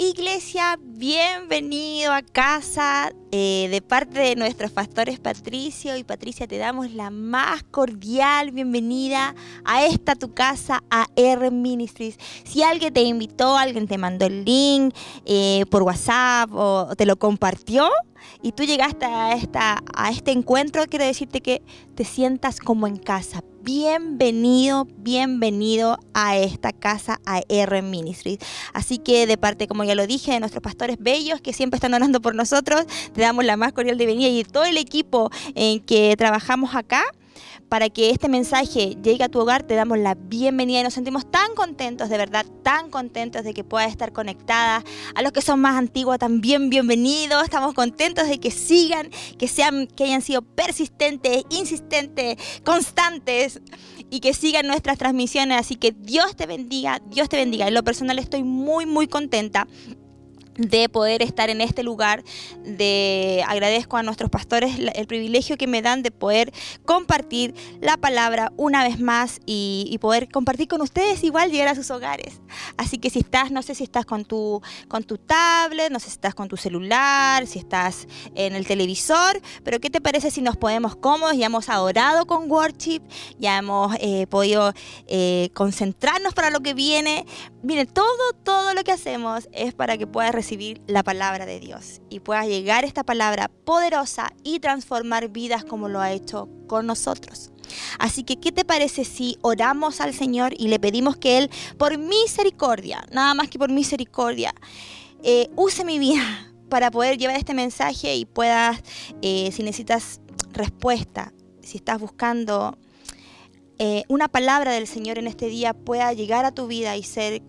Iglesia, 0.00 0.78
bienvenido 0.80 2.12
a 2.12 2.22
casa. 2.22 3.10
Eh, 3.32 3.66
de 3.68 3.82
parte 3.82 4.20
de 4.20 4.36
nuestros 4.36 4.70
pastores 4.70 5.18
Patricio 5.18 5.96
y 5.96 6.04
Patricia, 6.04 6.46
te 6.46 6.56
damos 6.56 6.92
la 6.92 7.10
más 7.10 7.64
cordial 7.64 8.52
bienvenida 8.52 9.34
a 9.64 9.84
esta 9.84 10.14
tu 10.14 10.32
casa, 10.32 10.84
a 10.88 11.08
R 11.16 11.50
Ministries. 11.50 12.16
Si 12.44 12.62
alguien 12.62 12.94
te 12.94 13.02
invitó, 13.02 13.56
alguien 13.56 13.88
te 13.88 13.98
mandó 13.98 14.26
el 14.26 14.44
link 14.44 14.94
eh, 15.26 15.64
por 15.68 15.82
WhatsApp 15.82 16.48
o 16.52 16.94
te 16.96 17.04
lo 17.04 17.18
compartió, 17.18 17.90
y 18.42 18.52
tú 18.52 18.64
llegaste 18.64 19.06
a, 19.06 19.32
esta, 19.32 19.82
a 19.94 20.10
este 20.10 20.32
encuentro, 20.32 20.84
quiero 20.86 21.04
decirte 21.04 21.40
que 21.40 21.62
te 21.94 22.04
sientas 22.04 22.60
como 22.60 22.86
en 22.86 22.96
casa. 22.96 23.42
Bienvenido, 23.62 24.86
bienvenido 24.98 25.98
a 26.14 26.36
esta 26.38 26.72
casa, 26.72 27.20
a 27.26 27.42
R 27.48 27.82
Ministries. 27.82 28.38
Así 28.72 28.98
que 28.98 29.26
de 29.26 29.36
parte, 29.36 29.66
como 29.66 29.84
ya 29.84 29.94
lo 29.94 30.06
dije, 30.06 30.32
de 30.32 30.40
nuestros 30.40 30.62
pastores 30.62 30.96
bellos 30.98 31.40
que 31.40 31.52
siempre 31.52 31.76
están 31.76 31.94
orando 31.94 32.20
por 32.20 32.34
nosotros, 32.34 32.86
te 33.12 33.20
damos 33.20 33.44
la 33.44 33.56
más 33.56 33.72
cordial 33.72 33.96
bienvenida 33.96 34.28
y 34.28 34.44
todo 34.44 34.64
el 34.64 34.78
equipo 34.78 35.30
en 35.54 35.80
que 35.80 36.14
trabajamos 36.16 36.74
acá 36.74 37.02
para 37.68 37.90
que 37.90 38.10
este 38.10 38.28
mensaje 38.28 38.96
llegue 39.02 39.24
a 39.24 39.28
tu 39.28 39.40
hogar, 39.40 39.62
te 39.62 39.74
damos 39.74 39.98
la 39.98 40.14
bienvenida 40.14 40.80
y 40.80 40.84
nos 40.84 40.94
sentimos 40.94 41.30
tan 41.30 41.54
contentos, 41.54 42.08
de 42.08 42.16
verdad, 42.16 42.46
tan 42.62 42.90
contentos 42.90 43.44
de 43.44 43.54
que 43.54 43.64
puedas 43.64 43.90
estar 43.90 44.12
conectada. 44.12 44.84
A 45.14 45.22
los 45.22 45.32
que 45.32 45.42
son 45.42 45.60
más 45.60 45.76
antiguos 45.76 46.18
también 46.18 46.70
bienvenidos. 46.70 47.44
Estamos 47.44 47.74
contentos 47.74 48.28
de 48.28 48.38
que 48.38 48.50
sigan, 48.50 49.10
que 49.38 49.48
sean, 49.48 49.86
que 49.86 50.04
hayan 50.04 50.22
sido 50.22 50.42
persistentes, 50.42 51.44
insistentes, 51.50 52.36
constantes 52.64 53.60
y 54.10 54.20
que 54.20 54.34
sigan 54.34 54.66
nuestras 54.66 54.98
transmisiones. 54.98 55.58
Así 55.58 55.76
que 55.76 55.92
Dios 55.92 56.36
te 56.36 56.46
bendiga, 56.46 57.00
Dios 57.06 57.28
te 57.28 57.36
bendiga. 57.36 57.68
En 57.68 57.74
lo 57.74 57.84
personal 57.84 58.18
estoy 58.18 58.42
muy, 58.42 58.86
muy 58.86 59.08
contenta 59.08 59.66
de 60.58 60.88
poder 60.88 61.22
estar 61.22 61.48
en 61.50 61.60
este 61.60 61.82
lugar, 61.82 62.24
de 62.64 63.44
agradezco 63.46 63.96
a 63.96 64.02
nuestros 64.02 64.28
pastores 64.28 64.76
el 64.94 65.06
privilegio 65.06 65.56
que 65.56 65.66
me 65.66 65.82
dan 65.82 66.02
de 66.02 66.10
poder 66.10 66.52
compartir 66.84 67.54
la 67.80 67.96
palabra 67.96 68.52
una 68.56 68.82
vez 68.82 69.00
más 69.00 69.40
y, 69.46 69.96
poder 70.00 70.28
compartir 70.28 70.68
con 70.68 70.80
ustedes 70.80 71.24
igual 71.24 71.50
llegar 71.50 71.68
a 71.68 71.74
sus 71.74 71.90
hogares. 71.90 72.40
Así 72.76 72.98
que 72.98 73.10
si 73.10 73.18
estás, 73.18 73.50
no 73.50 73.62
sé 73.62 73.74
si 73.74 73.82
estás 73.82 74.06
con 74.06 74.24
tu, 74.24 74.62
con 74.86 75.02
tu 75.02 75.18
tablet, 75.18 75.90
no 75.90 75.98
sé 75.98 76.06
si 76.06 76.12
estás 76.12 76.34
con 76.34 76.46
tu 76.46 76.56
celular, 76.56 77.46
si 77.46 77.58
estás 77.58 78.06
en 78.36 78.54
el 78.54 78.66
televisor, 78.66 79.40
pero 79.64 79.80
¿qué 79.80 79.90
te 79.90 80.00
parece 80.00 80.30
si 80.30 80.40
nos 80.40 80.56
podemos 80.56 80.94
cómodos? 80.94 81.36
Ya 81.36 81.46
hemos 81.46 81.68
adorado 81.68 82.26
con 82.26 82.50
worship, 82.50 83.02
ya 83.38 83.58
hemos 83.58 83.94
eh, 84.00 84.26
podido 84.28 84.72
eh, 85.06 85.50
concentrarnos 85.54 86.34
para 86.34 86.50
lo 86.50 86.60
que 86.60 86.74
viene. 86.74 87.26
Mire, 87.60 87.86
todo, 87.86 88.06
todo 88.44 88.72
lo 88.72 88.84
que 88.84 88.92
hacemos 88.92 89.48
es 89.52 89.74
para 89.74 89.98
que 89.98 90.06
puedas 90.06 90.32
recibir 90.32 90.80
la 90.86 91.02
palabra 91.02 91.44
de 91.44 91.58
Dios 91.58 92.00
y 92.08 92.20
pueda 92.20 92.46
llegar 92.46 92.84
esta 92.84 93.02
palabra 93.02 93.50
poderosa 93.64 94.32
y 94.44 94.60
transformar 94.60 95.28
vidas 95.28 95.64
como 95.64 95.88
lo 95.88 96.00
ha 96.00 96.12
hecho 96.12 96.48
con 96.68 96.86
nosotros. 96.86 97.50
Así 97.98 98.22
que, 98.22 98.36
¿qué 98.36 98.52
te 98.52 98.64
parece 98.64 99.04
si 99.04 99.38
oramos 99.42 100.00
al 100.00 100.14
Señor 100.14 100.54
y 100.56 100.68
le 100.68 100.78
pedimos 100.78 101.16
que 101.16 101.38
Él, 101.38 101.50
por 101.78 101.98
misericordia, 101.98 103.04
nada 103.10 103.34
más 103.34 103.48
que 103.48 103.58
por 103.58 103.72
misericordia, 103.72 104.54
eh, 105.24 105.50
use 105.56 105.84
mi 105.84 105.98
vida 105.98 106.52
para 106.68 106.92
poder 106.92 107.18
llevar 107.18 107.36
este 107.36 107.54
mensaje 107.54 108.14
y 108.14 108.24
puedas, 108.24 108.80
eh, 109.20 109.50
si 109.52 109.64
necesitas 109.64 110.20
respuesta, 110.52 111.32
si 111.60 111.78
estás 111.78 112.00
buscando 112.00 112.78
eh, 113.78 114.04
una 114.08 114.28
palabra 114.28 114.72
del 114.72 114.86
Señor 114.86 115.18
en 115.18 115.26
este 115.26 115.46
día, 115.46 115.74
pueda 115.74 116.12
llegar 116.12 116.44
a 116.44 116.52
tu 116.52 116.66
vida 116.66 116.96
y 116.96 117.02
ser 117.02 117.42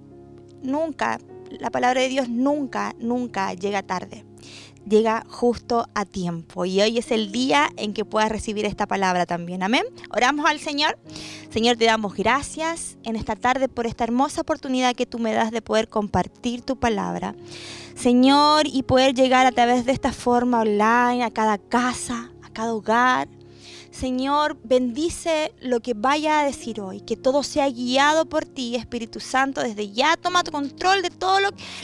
nunca 0.61 1.19
la 1.49 1.71
palabra 1.71 2.01
de 2.01 2.09
Dios 2.09 2.29
nunca, 2.29 2.95
nunca 2.99 3.53
llega 3.53 3.81
tarde. 3.83 4.25
Llega 4.87 5.23
justo 5.27 5.87
a 5.93 6.05
tiempo. 6.05 6.65
Y 6.65 6.81
hoy 6.81 6.97
es 6.97 7.11
el 7.11 7.31
día 7.31 7.69
en 7.75 7.93
que 7.93 8.05
puedas 8.05 8.29
recibir 8.29 8.65
esta 8.65 8.87
palabra 8.87 9.25
también. 9.25 9.61
Amén. 9.61 9.83
Oramos 10.09 10.45
al 10.45 10.59
Señor. 10.59 10.97
Señor, 11.49 11.77
te 11.77 11.85
damos 11.85 12.15
gracias 12.15 12.97
en 13.03 13.15
esta 13.15 13.35
tarde 13.35 13.67
por 13.67 13.85
esta 13.85 14.03
hermosa 14.03 14.41
oportunidad 14.41 14.95
que 14.95 15.05
tú 15.05 15.19
me 15.19 15.33
das 15.33 15.51
de 15.51 15.61
poder 15.61 15.89
compartir 15.89 16.61
tu 16.61 16.79
palabra. 16.79 17.35
Señor, 17.95 18.65
y 18.67 18.83
poder 18.83 19.13
llegar 19.13 19.45
a 19.45 19.51
través 19.51 19.85
de 19.85 19.91
esta 19.91 20.13
forma 20.13 20.61
online 20.61 21.23
a 21.23 21.31
cada 21.31 21.57
casa, 21.57 22.31
a 22.41 22.49
cada 22.49 22.73
hogar, 22.73 23.27
Señor, 23.99 24.57
bendice 24.63 25.53
lo 25.59 25.81
que 25.81 25.93
vaya 25.93 26.39
a 26.39 26.45
decir 26.45 26.79
hoy, 26.79 27.01
que 27.01 27.17
todo 27.17 27.43
sea 27.43 27.69
guiado 27.69 28.29
por 28.29 28.45
ti, 28.45 28.77
Espíritu 28.77 29.19
Santo, 29.19 29.61
desde 29.61 29.91
ya 29.91 30.15
toma 30.15 30.41
tu 30.45 30.51
control 30.51 31.01
de 31.01 31.09
todo 31.09 31.39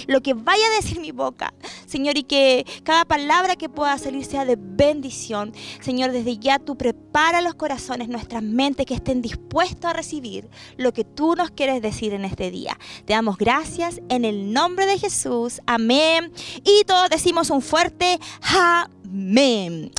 lo, 0.08 0.22
que 0.22 0.34
vaya 0.34 0.64
a 0.66 0.82
decir 0.82 1.02
mi 1.02 1.12
boca, 1.12 1.54
Señor, 1.86 2.18
y 2.18 2.24
que 2.24 2.66
cada 2.86 3.04
palabra 3.04 3.58
que 3.58 3.68
pueda 3.68 3.98
salir 3.98 4.24
sea 4.24 4.46
de 4.46 4.56
bendición. 4.58 5.52
Señor, 5.82 6.14
desde 6.14 6.38
ya 6.38 6.58
tú 6.58 6.78
prepara 6.78 7.42
los 7.42 7.56
corazones, 7.56 8.08
nuestras 8.08 8.44
mentes 8.44 8.86
que 8.86 8.94
estén 8.94 9.22
dispuestos 9.22 9.92
a 9.92 9.94
recibir 9.94 10.48
lo 10.78 10.94
que 10.94 11.04
tú 11.04 11.36
nos 11.36 11.52
quieres 11.52 11.82
decir 11.82 12.14
en 12.14 12.24
este 12.24 12.50
día. 12.50 12.80
Te 13.04 13.12
damos 13.12 13.38
gracias 13.38 14.00
en 14.08 14.24
el 14.24 14.54
nombre 14.54 14.86
de 14.86 14.98
Jesús. 14.98 15.60
Amén. 15.66 16.32
Y 16.64 16.86
todos 16.86 17.10
decimos 17.10 17.50
un 17.50 17.62
fuerte 17.62 18.22
amén. 18.42 19.92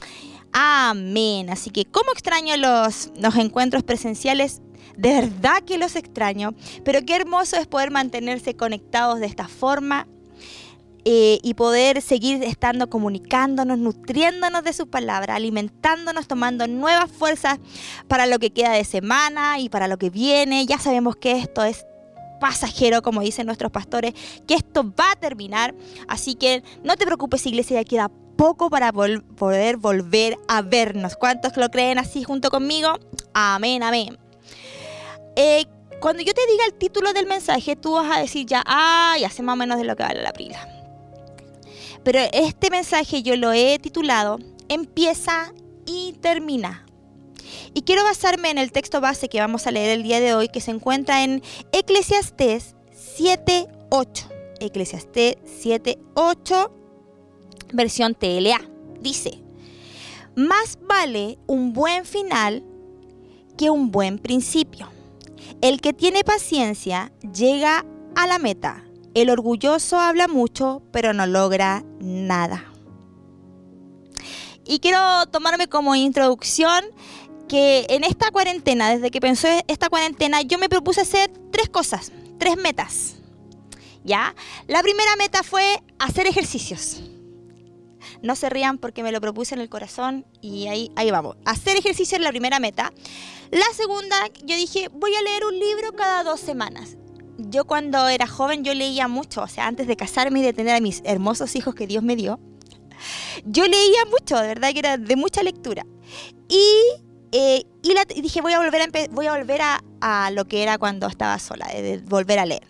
Amén. 0.53 1.51
Así 1.51 1.71
que, 1.71 1.85
¿cómo 1.85 2.13
extraño 2.13 2.57
los, 2.57 3.11
los 3.19 3.37
encuentros 3.37 3.83
presenciales? 3.83 4.63
De 4.97 5.13
verdad 5.13 5.63
que 5.63 5.77
los 5.77 5.95
extraño, 5.95 6.55
pero 6.85 7.01
qué 7.05 7.17
hermoso 7.17 7.57
es 7.57 7.67
poder 7.67 7.91
mantenerse 7.91 8.57
conectados 8.57 9.21
de 9.21 9.27
esta 9.27 9.47
forma 9.47 10.07
eh, 11.09 11.39
y 11.45 11.55
poder 11.55 12.03
seguir 12.03 12.43
estando 12.43 12.91
comunicándonos, 12.91 13.79
nutriéndonos 13.79 14.65
de 14.65 14.73
su 14.73 14.89
palabra, 14.89 15.37
alimentándonos, 15.37 16.27
tomando 16.27 16.67
nuevas 16.67 17.13
fuerzas 17.13 17.61
para 18.09 18.27
lo 18.27 18.41
que 18.41 18.51
queda 18.51 18.73
de 18.73 18.83
semana 18.83 19.61
y 19.61 19.69
para 19.69 19.87
lo 19.87 19.99
que 19.99 20.11
viene. 20.11 20.67
Ya 20.67 20.81
sabemos 20.81 21.15
que 21.15 21.39
esto 21.39 21.63
es 21.63 21.87
pasajero, 22.41 23.03
como 23.03 23.21
dicen 23.21 23.47
nuestros 23.47 23.71
pastores, 23.71 24.15
que 24.49 24.55
esto 24.55 24.83
va 24.99 25.13
a 25.13 25.17
terminar. 25.17 25.77
Así 26.09 26.35
que 26.35 26.65
no 26.83 26.97
te 26.97 27.07
preocupes, 27.07 27.47
iglesia, 27.47 27.83
ya 27.83 27.85
queda 27.89 28.11
poco 28.37 28.71
para 28.71 28.93
poder 28.93 29.77
volver 29.77 30.39
a 30.49 30.63
vernos. 30.63 31.17
¿Cuántos 31.17 31.57
lo 31.57 31.71
creen 31.71 31.99
así 31.99 32.23
junto 32.23 32.51
conmigo? 32.51 32.99
Amén, 33.35 33.83
amén. 33.83 34.19
Eh, 35.37 35.65
cuando 36.01 36.23
yo 36.23 36.33
te 36.35 36.47
diga 36.47 36.65
el 36.67 36.75
título 36.75 37.13
del 37.13 37.27
mensaje, 37.27 37.77
tú 37.77 37.93
vas 37.93 38.17
a 38.17 38.21
decir 38.21 38.47
ya, 38.47 38.63
ah, 38.67 39.17
ya 39.19 39.31
sé 39.31 39.43
más 39.43 39.55
o 39.55 39.57
menos 39.57 39.79
de 39.79 39.85
lo 39.85 39.97
que 39.97 40.03
vale 40.03 40.23
la 40.23 40.33
prila. 40.33 40.69
Pero 42.03 42.21
este 42.33 42.71
mensaje 42.71 43.23
yo 43.23 43.37
lo 43.37 43.53
he 43.53 43.79
titulado 43.79 44.39
Empieza 44.69 45.53
y 45.87 46.13
termina. 46.21 46.87
Y 47.75 47.83
quiero 47.83 48.03
basarme 48.05 48.51
en 48.51 48.59
el 48.59 48.73
texto 48.73 49.01
base 49.01 49.29
que 49.29 49.41
vamos 49.41 49.67
a 49.67 49.71
leer 49.71 49.91
el 49.91 50.03
día 50.03 50.21
de 50.21 50.35
hoy, 50.35 50.49
que 50.49 50.61
se 50.61 50.71
encuentra 50.71 51.25
en 51.25 51.43
Eclesiastés 51.73 52.75
7.8. 53.19 54.29
Eclesiastés 54.61 55.37
7.8 55.63 56.86
versión 57.73 58.15
TLA. 58.15 58.61
Dice, 59.01 59.43
más 60.35 60.79
vale 60.83 61.39
un 61.47 61.73
buen 61.73 62.05
final 62.05 62.63
que 63.57 63.71
un 63.71 63.91
buen 63.91 64.19
principio. 64.19 64.89
El 65.61 65.81
que 65.81 65.93
tiene 65.93 66.25
paciencia 66.25 67.13
llega 67.35 67.85
a 68.15 68.27
la 68.27 68.39
meta. 68.39 68.85
El 69.15 69.31
orgulloso 69.31 69.99
habla 69.99 70.29
mucho, 70.29 70.83
pero 70.93 71.13
no 71.13 71.27
logra 71.27 71.85
nada. 72.01 72.65
Y 74.67 74.81
quiero 74.81 75.27
tomarme 75.31 75.69
como 75.69 75.95
introducción 75.95 76.85
que 77.49 77.87
en 77.89 78.05
esta 78.05 78.31
cuarentena, 78.31 78.91
desde 78.91 79.11
que 79.11 79.21
pensé 79.21 79.65
esta 79.69 79.89
cuarentena, 79.89 80.43
yo 80.43 80.59
me 80.59 80.69
propuse 80.69 81.01
hacer 81.01 81.31
tres 81.53 81.69
cosas, 81.69 82.13
tres 82.39 82.57
metas. 82.57 83.17
¿Ya? 84.05 84.35
La 84.67 84.83
primera 84.83 85.17
meta 85.17 85.43
fue 85.43 85.83
hacer 85.99 86.27
ejercicios. 86.27 87.03
No 88.27 88.35
se 88.35 88.51
rían 88.51 88.79
porque 88.79 89.05
me 89.05 89.13
lo 89.13 89.21
propuse 89.21 89.55
en 89.55 89.61
el 89.61 89.69
corazón 89.69 90.27
y 90.41 90.67
ahí, 90.67 90.91
ahí 90.97 91.13
vamos. 91.13 91.37
Hacer 91.45 91.77
ejercicio 91.77 92.17
es 92.17 92.23
la 92.25 92.31
primera 92.31 92.59
meta. 92.59 92.93
La 93.53 93.67
segunda, 93.77 94.17
yo 94.45 94.57
dije, 94.57 94.89
voy 94.89 95.15
a 95.15 95.23
leer 95.23 95.45
un 95.45 95.57
libro 95.57 95.93
cada 95.93 96.25
dos 96.25 96.41
semanas. 96.41 96.97
Yo 97.39 97.67
cuando 97.67 98.09
era 98.09 98.27
joven 98.27 98.65
yo 98.65 98.75
leía 98.75 99.07
mucho, 99.07 99.43
o 99.43 99.47
sea, 99.47 99.69
antes 99.69 99.87
de 99.87 99.97
casarme 99.97 100.41
y 100.41 100.43
de 100.43 100.53
tener 100.53 100.75
a 100.75 100.81
mis 100.81 101.03
hermosos 101.05 101.55
hijos 101.55 101.77
que 101.77 101.87
Dios 101.87 102.03
me 102.03 102.17
dio, 102.17 102.41
yo 103.45 103.65
leía 103.65 104.05
mucho, 104.11 104.37
de 104.41 104.49
verdad 104.49 104.73
que 104.73 104.81
era 104.81 104.97
de 104.99 105.15
mucha 105.15 105.45
lectura. 105.45 105.87
Y, 106.49 106.83
eh, 107.31 107.63
y, 107.83 108.21
dije, 108.23 108.41
voy 108.41 108.55
a 108.55 108.59
volver, 108.59 108.83
a, 108.83 108.89
voy 109.11 109.27
a, 109.27 109.37
volver 109.37 109.63
a, 109.63 109.85
a, 110.01 110.33
lo 110.33 110.47
que 110.47 110.65
era 110.65 110.79
cuando 110.79 111.07
estaba 111.07 111.39
sola, 111.39 111.67
de 111.69 111.99
volver 111.99 112.41
a 112.41 112.47
leer. 112.47 112.67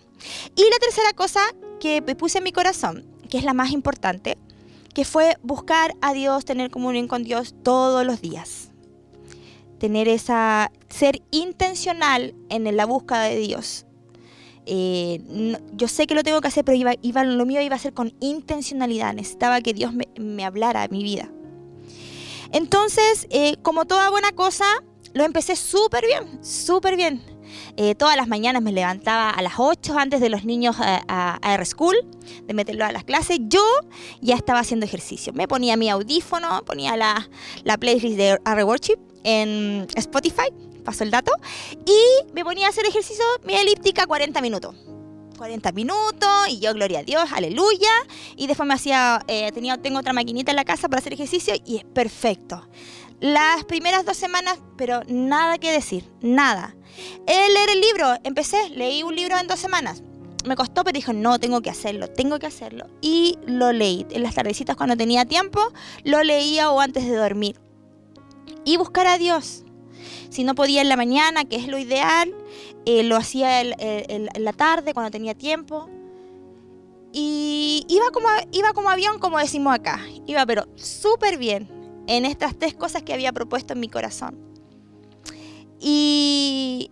Y 0.54 0.62
la 0.68 0.78
tercera 0.80 1.12
cosa 1.14 1.40
que 1.80 2.02
me 2.02 2.14
puse 2.14 2.38
en 2.38 2.44
mi 2.44 2.52
corazón, 2.52 3.06
que 3.30 3.38
es 3.38 3.44
la 3.44 3.54
más 3.54 3.70
importante, 3.70 4.36
que 4.96 5.04
fue 5.04 5.36
buscar 5.42 5.94
a 6.00 6.14
Dios, 6.14 6.46
tener 6.46 6.70
comunión 6.70 7.06
con 7.06 7.22
Dios 7.22 7.54
todos 7.62 8.06
los 8.06 8.22
días. 8.22 8.70
Tener 9.78 10.08
esa, 10.08 10.72
ser 10.88 11.20
intencional 11.30 12.34
en 12.48 12.74
la 12.74 12.86
búsqueda 12.86 13.24
de 13.24 13.36
Dios. 13.36 13.84
eh, 14.64 15.20
yo 15.74 15.86
sé 15.86 16.06
que 16.06 16.14
lo 16.14 16.22
tengo 16.22 16.40
que 16.40 16.48
hacer, 16.48 16.64
pero 16.64 16.78
lo 17.24 17.44
mío 17.44 17.60
iba 17.60 17.76
a 17.76 17.78
ser 17.78 17.92
con 17.92 18.14
intencionalidad. 18.20 19.12
Necesitaba 19.12 19.60
que 19.60 19.74
Dios 19.74 19.92
me, 19.92 20.08
me 20.18 20.46
hablara 20.46 20.84
a 20.84 20.88
mi 20.88 21.02
vida. 21.02 21.30
Entonces, 22.52 23.26
eh, 23.28 23.58
como 23.60 23.84
toda 23.84 24.08
buena 24.08 24.32
cosa, 24.32 24.64
lo 25.12 25.24
empecé 25.24 25.56
súper 25.56 26.06
bien, 26.06 26.42
súper 26.42 26.96
bien. 26.96 27.22
Eh, 27.76 27.94
todas 27.94 28.16
las 28.16 28.28
mañanas 28.28 28.62
me 28.62 28.72
levantaba 28.72 29.30
a 29.30 29.42
las 29.42 29.54
8 29.58 29.98
antes 29.98 30.20
de 30.20 30.28
los 30.28 30.44
niños 30.44 30.76
a, 30.78 31.02
a, 31.08 31.38
a 31.42 31.54
R-School, 31.54 31.96
de 32.44 32.54
meterlo 32.54 32.84
a 32.84 32.92
las 32.92 33.04
clases. 33.04 33.38
Yo 33.42 33.62
ya 34.20 34.34
estaba 34.34 34.60
haciendo 34.60 34.86
ejercicio. 34.86 35.32
Me 35.32 35.48
ponía 35.48 35.76
mi 35.76 35.90
audífono, 35.90 36.64
ponía 36.64 36.96
la, 36.96 37.28
la 37.64 37.76
playlist 37.76 38.16
de 38.16 38.38
R 38.44 38.64
Worship 38.64 38.98
en 39.24 39.86
Spotify, 39.96 40.52
paso 40.84 41.04
el 41.04 41.10
dato, 41.10 41.32
y 41.84 42.32
me 42.32 42.44
ponía 42.44 42.66
a 42.66 42.70
hacer 42.70 42.86
ejercicio, 42.86 43.24
mi 43.44 43.54
elíptica, 43.54 44.06
40 44.06 44.40
minutos. 44.40 44.74
40 45.36 45.72
minutos 45.72 46.48
y 46.48 46.60
yo, 46.60 46.72
gloria 46.72 47.00
a 47.00 47.02
Dios, 47.02 47.30
aleluya. 47.32 47.90
Y 48.36 48.46
después 48.46 48.66
me 48.66 48.74
hacía, 48.74 49.22
eh, 49.26 49.52
tenía, 49.52 49.76
tengo 49.76 49.98
otra 49.98 50.12
maquinita 50.12 50.52
en 50.52 50.56
la 50.56 50.64
casa 50.64 50.88
para 50.88 51.00
hacer 51.00 51.12
ejercicio 51.12 51.54
y 51.64 51.78
es 51.78 51.84
perfecto. 51.84 52.66
Las 53.20 53.64
primeras 53.64 54.04
dos 54.04 54.16
semanas, 54.16 54.58
pero 54.76 55.02
nada 55.08 55.58
que 55.58 55.72
decir, 55.72 56.10
nada. 56.20 56.75
El 57.26 57.54
leer 57.54 57.70
el 57.70 57.80
libro, 57.80 58.14
empecé, 58.24 58.70
leí 58.70 59.02
un 59.02 59.16
libro 59.16 59.38
en 59.38 59.46
dos 59.46 59.58
semanas. 59.58 60.02
Me 60.44 60.54
costó, 60.54 60.84
pero 60.84 60.94
dije, 60.94 61.12
no, 61.12 61.40
tengo 61.40 61.60
que 61.60 61.70
hacerlo, 61.70 62.08
tengo 62.08 62.38
que 62.38 62.46
hacerlo. 62.46 62.86
Y 63.00 63.38
lo 63.46 63.72
leí. 63.72 64.06
En 64.10 64.22
las 64.22 64.34
tardecitas 64.34 64.76
cuando 64.76 64.96
tenía 64.96 65.24
tiempo, 65.24 65.60
lo 66.04 66.22
leía 66.22 66.70
o 66.70 66.80
antes 66.80 67.04
de 67.04 67.16
dormir. 67.16 67.58
Y 68.64 68.76
buscar 68.76 69.06
a 69.08 69.18
Dios. 69.18 69.64
Si 70.30 70.44
no 70.44 70.54
podía 70.54 70.82
en 70.82 70.88
la 70.88 70.96
mañana, 70.96 71.44
que 71.44 71.56
es 71.56 71.66
lo 71.66 71.78
ideal, 71.78 72.32
eh, 72.84 73.02
lo 73.02 73.16
hacía 73.16 73.60
el, 73.60 73.74
el, 73.78 74.30
en 74.32 74.44
la 74.44 74.52
tarde 74.52 74.94
cuando 74.94 75.10
tenía 75.10 75.34
tiempo. 75.34 75.88
Y 77.12 77.84
iba 77.88 78.10
como, 78.12 78.28
iba 78.52 78.72
como 78.72 78.90
avión, 78.90 79.18
como 79.18 79.38
decimos 79.38 79.74
acá. 79.74 80.00
Iba 80.26 80.46
pero 80.46 80.68
súper 80.76 81.38
bien 81.38 81.68
en 82.06 82.24
estas 82.24 82.56
tres 82.56 82.74
cosas 82.74 83.02
que 83.02 83.12
había 83.12 83.32
propuesto 83.32 83.72
en 83.72 83.80
mi 83.80 83.88
corazón. 83.88 84.38
Y, 85.80 86.90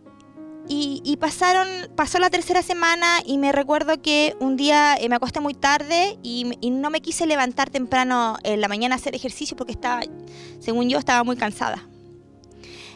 pasaron, 1.21 1.69
pasó 1.95 2.19
la 2.19 2.29
tercera 2.29 2.63
semana 2.63 3.21
y 3.25 3.39
me 3.39 3.53
recuerdo 3.53 4.03
que 4.03 4.37
un 4.41 4.57
día 4.57 4.97
eh, 4.97 5.09
me 5.09 5.17
acosté 5.17 5.41
muy 5.41 5.55
tarde 5.55 6.19
y, 6.23 6.45
no 6.71 6.91
me 6.91 7.01
quise 7.01 7.27
levantar 7.27 7.71
temprano 7.71 8.37
en 8.43 8.61
la 8.61 8.69
mañana 8.69 8.95
a 8.95 8.99
hacer 8.99 9.15
ejercicio 9.15 9.57
porque 9.57 9.73
estaba, 9.73 10.03
según 10.61 10.89
yo, 10.89 10.99
estaba 10.99 11.25
muy 11.25 11.37
cansada. 11.37 11.89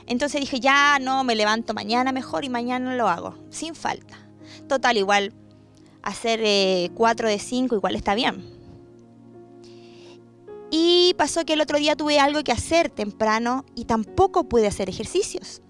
Entonces 0.07 0.41
dije, 0.41 0.61
ya 0.61 0.99
no, 1.01 1.23
me 1.25 1.37
levanto 1.37 1.75
mañana 1.75 2.13
mejor 2.13 2.45
y 2.45 2.49
mañana 2.49 2.97
lo 2.97 3.09
hago, 3.09 3.37
sin 3.51 3.75
falta. 3.75 4.19
Total, 4.67 4.97
igual 4.97 5.33
hacer 6.03 6.41
eh, 6.43 6.91
4 6.95 7.29
de 7.29 7.39
5 7.39 7.77
igual 7.77 7.95
está 7.95 8.15
bien. 8.15 8.59
Y 10.71 11.15
pasó 11.17 11.45
que 11.45 11.55
el 11.55 11.61
otro 11.61 11.79
día 11.79 11.97
tuve 11.97 12.21
algo 12.21 12.43
que 12.45 12.53
hacer 12.53 12.91
temprano 12.91 13.65
y 13.75 13.85
tampoco 13.85 14.49
pude 14.49 14.67
hacer 14.67 14.89
ejercicios. 14.89 15.63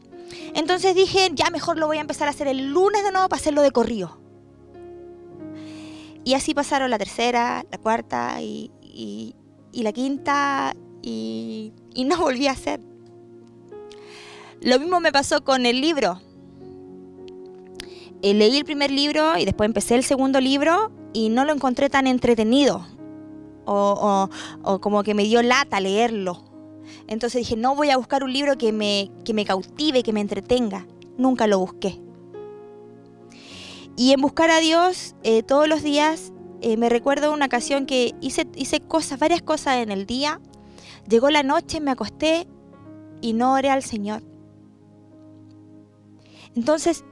Entonces 0.55 0.95
dije, 0.95 1.31
ya 1.35 1.51
mejor 1.51 1.79
lo 1.79 1.87
voy 1.87 1.99
a 1.99 2.01
empezar 2.01 2.29
a 2.29 2.31
hacer 2.31 2.49
el 2.49 2.73
lunes 2.73 3.05
de 3.05 3.13
nuevo 3.13 3.29
para 3.29 3.41
hacerlo 3.41 3.63
de 3.63 3.71
corrido. 3.71 4.19
Y 6.25 6.35
así 6.35 6.53
pasaron 6.53 6.91
la 6.91 6.99
tercera, 6.99 7.65
la 7.71 7.79
cuarta 7.79 8.41
y, 8.43 8.71
la 9.73 9.93
quinta 9.93 10.75
y, 11.03 11.73
no 12.05 12.19
volví 12.19 12.47
a 12.49 12.53
hacer. 12.53 12.81
Lo 14.61 14.79
mismo 14.79 15.01
me 15.01 15.13
pasó 15.13 15.45
con 15.45 15.65
el 15.67 15.81
libro. 15.81 16.21
Eh, 18.21 18.35
leí 18.35 18.59
el 18.59 18.65
primer 18.65 18.91
libro 18.91 19.39
y 19.39 19.45
después 19.45 19.69
empecé 19.69 19.95
el 19.95 20.03
segundo 20.03 20.41
libro 20.41 20.91
y 21.13 21.29
no 21.29 21.45
lo 21.45 21.53
encontré 21.53 21.89
tan 21.89 22.07
entretenido. 22.07 22.85
O, 23.65 24.29
o, 24.63 24.81
como 24.81 25.03
que 25.03 25.15
me 25.15 25.25
dio 25.25 25.43
lata 25.43 25.79
leerlo. 25.79 26.48
Entonces 27.07 27.41
dije, 27.41 27.57
no 27.57 27.75
voy 27.75 27.91
a 27.91 27.97
buscar 27.97 28.25
un 28.25 28.33
libro 28.33 28.57
que 28.59 28.73
me, 28.73 29.11
que 29.25 29.35
me 29.35 29.45
cautive, 29.45 30.03
que 30.03 30.13
me 30.13 30.21
entretenga. 30.21 30.87
Nunca 31.17 31.47
lo 31.47 31.59
busqué. 31.59 32.01
Y 33.97 34.13
en 34.13 34.21
buscar 34.21 34.51
a 34.51 34.61
Dios 34.61 35.17
eh, 35.25 35.43
todos 35.43 35.69
los 35.69 35.83
días, 35.83 36.33
eh, 36.61 36.77
me 36.77 36.89
recuerdo 36.89 37.33
una 37.33 37.47
ocasión 37.47 37.87
que 37.87 38.15
hice, 38.21 38.47
hice 38.55 38.81
cosas, 38.81 39.19
varias 39.19 39.43
cosas 39.43 39.77
en 39.77 39.91
el 39.91 40.07
día. 40.07 40.41
Llegó 41.09 41.31
la 41.31 41.43
noche, 41.43 41.81
me 41.81 41.91
acosté 41.91 42.47
y 43.21 43.33
no 43.33 43.55
oré 43.55 43.71
al 43.71 43.83
Señor. 43.83 44.23
Entonces, 46.55 47.05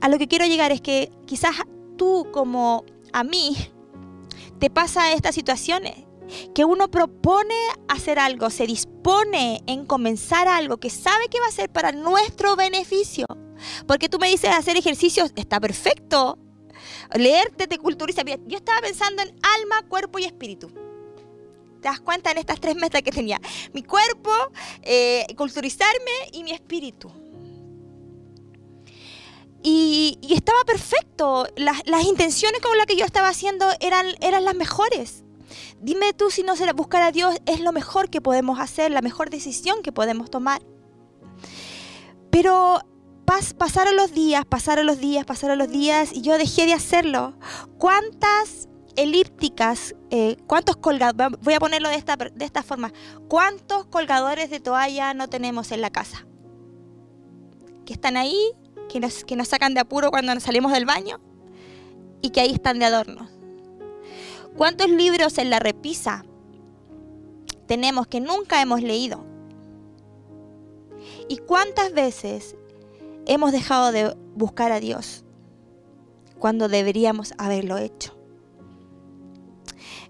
a 0.00 0.08
lo 0.08 0.18
que 0.18 0.28
quiero 0.28 0.46
llegar 0.46 0.72
es 0.72 0.80
que 0.80 1.10
quizás 1.26 1.54
tú 1.96 2.26
como 2.32 2.84
a 3.12 3.24
mí 3.24 3.56
te 4.58 4.70
pasa 4.70 5.12
estas 5.12 5.34
situaciones, 5.34 6.05
que 6.54 6.64
uno 6.64 6.90
propone 6.90 7.54
hacer 7.88 8.18
algo, 8.18 8.50
se 8.50 8.66
dispone 8.66 9.62
en 9.66 9.86
comenzar 9.86 10.48
algo 10.48 10.78
que 10.78 10.90
sabe 10.90 11.28
que 11.28 11.40
va 11.40 11.46
a 11.46 11.52
ser 11.52 11.70
para 11.70 11.92
nuestro 11.92 12.56
beneficio. 12.56 13.26
Porque 13.86 14.08
tú 14.08 14.18
me 14.18 14.28
dices 14.28 14.50
hacer 14.50 14.76
ejercicios, 14.76 15.32
está 15.36 15.60
perfecto. 15.60 16.38
Leerte 17.14 17.66
te 17.66 17.78
culturiza. 17.78 18.22
Yo 18.46 18.58
estaba 18.58 18.80
pensando 18.80 19.22
en 19.22 19.28
alma, 19.42 19.82
cuerpo 19.88 20.18
y 20.18 20.24
espíritu. 20.24 20.68
¿Te 21.80 21.88
das 21.88 22.00
cuenta 22.00 22.30
en 22.30 22.38
estas 22.38 22.60
tres 22.60 22.74
metas 22.74 23.02
que 23.02 23.10
tenía? 23.10 23.40
Mi 23.72 23.82
cuerpo, 23.82 24.30
eh, 24.82 25.24
culturizarme 25.36 26.30
y 26.32 26.42
mi 26.42 26.52
espíritu. 26.52 27.10
Y, 29.62 30.18
estaba 30.30 30.64
perfecto. 30.64 31.46
Las, 31.56 31.82
intenciones 32.06 32.60
con 32.60 32.76
las 32.76 32.86
que 32.86 32.96
yo 32.96 33.04
estaba 33.04 33.28
haciendo 33.28 33.66
eran 33.80 34.44
las 34.44 34.54
mejores. 34.54 35.24
Dime 35.80 36.12
tú 36.12 36.30
si 36.30 36.42
no 36.42 36.56
será 36.56 36.72
buscar 36.72 37.02
a 37.02 37.12
Dios 37.12 37.36
es 37.46 37.60
lo 37.60 37.72
mejor 37.72 38.10
que 38.10 38.20
podemos 38.20 38.58
hacer, 38.60 38.90
la 38.90 39.02
mejor 39.02 39.30
decisión 39.30 39.82
que 39.82 39.92
podemos 39.92 40.30
tomar. 40.30 40.62
Pero 42.30 42.80
pas, 43.24 43.54
pasaron 43.54 43.96
los 43.96 44.12
días, 44.12 44.44
pasaron 44.44 44.86
los 44.86 44.98
días, 44.98 45.24
pasaron 45.24 45.58
los 45.58 45.68
días 45.68 46.12
y 46.12 46.22
yo 46.22 46.38
dejé 46.38 46.66
de 46.66 46.72
hacerlo. 46.72 47.34
¿Cuántas 47.78 48.68
elípticas, 48.96 49.94
eh, 50.10 50.36
cuántos 50.46 50.76
colgadores, 50.76 51.38
voy 51.42 51.54
a 51.54 51.60
ponerlo 51.60 51.88
de 51.88 51.96
esta, 51.96 52.16
de 52.16 52.44
esta 52.44 52.62
forma, 52.62 52.92
cuántos 53.28 53.86
colgadores 53.86 54.48
de 54.50 54.60
toalla 54.60 55.12
no 55.14 55.28
tenemos 55.28 55.72
en 55.72 55.82
la 55.82 55.90
casa? 55.90 56.26
Que 57.84 57.92
están 57.92 58.16
ahí 58.16 58.52
que 58.88 59.00
nos, 59.00 59.24
que 59.24 59.36
nos 59.36 59.48
sacan 59.48 59.74
de 59.74 59.80
apuro 59.80 60.10
cuando 60.10 60.34
nos 60.34 60.42
salimos 60.42 60.72
del 60.72 60.86
baño 60.86 61.20
y 62.22 62.30
que 62.30 62.40
ahí 62.40 62.52
están 62.52 62.78
de 62.78 62.86
adorno. 62.86 63.28
¿Cuántos 64.56 64.88
libros 64.88 65.36
en 65.36 65.50
la 65.50 65.58
repisa 65.58 66.24
tenemos 67.66 68.06
que 68.06 68.20
nunca 68.20 68.62
hemos 68.62 68.82
leído? 68.82 69.24
¿Y 71.28 71.36
cuántas 71.38 71.92
veces 71.92 72.56
hemos 73.26 73.52
dejado 73.52 73.92
de 73.92 74.16
buscar 74.34 74.72
a 74.72 74.80
Dios 74.80 75.24
cuando 76.38 76.68
deberíamos 76.68 77.34
haberlo 77.36 77.76
hecho? 77.76 78.16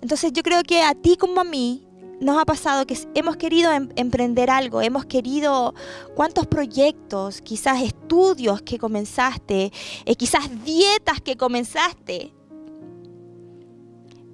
Entonces 0.00 0.32
yo 0.32 0.44
creo 0.44 0.62
que 0.62 0.82
a 0.82 0.94
ti 0.94 1.16
como 1.16 1.40
a 1.40 1.44
mí 1.44 1.86
nos 2.20 2.38
ha 2.38 2.44
pasado 2.44 2.86
que 2.86 2.96
hemos 3.14 3.36
querido 3.36 3.72
em 3.72 3.88
emprender 3.96 4.48
algo, 4.48 4.80
hemos 4.80 5.06
querido 5.06 5.74
cuántos 6.14 6.46
proyectos, 6.46 7.40
quizás 7.40 7.82
estudios 7.82 8.62
que 8.62 8.78
comenzaste, 8.78 9.72
eh, 10.04 10.14
quizás 10.14 10.64
dietas 10.64 11.20
que 11.20 11.36
comenzaste, 11.36 12.35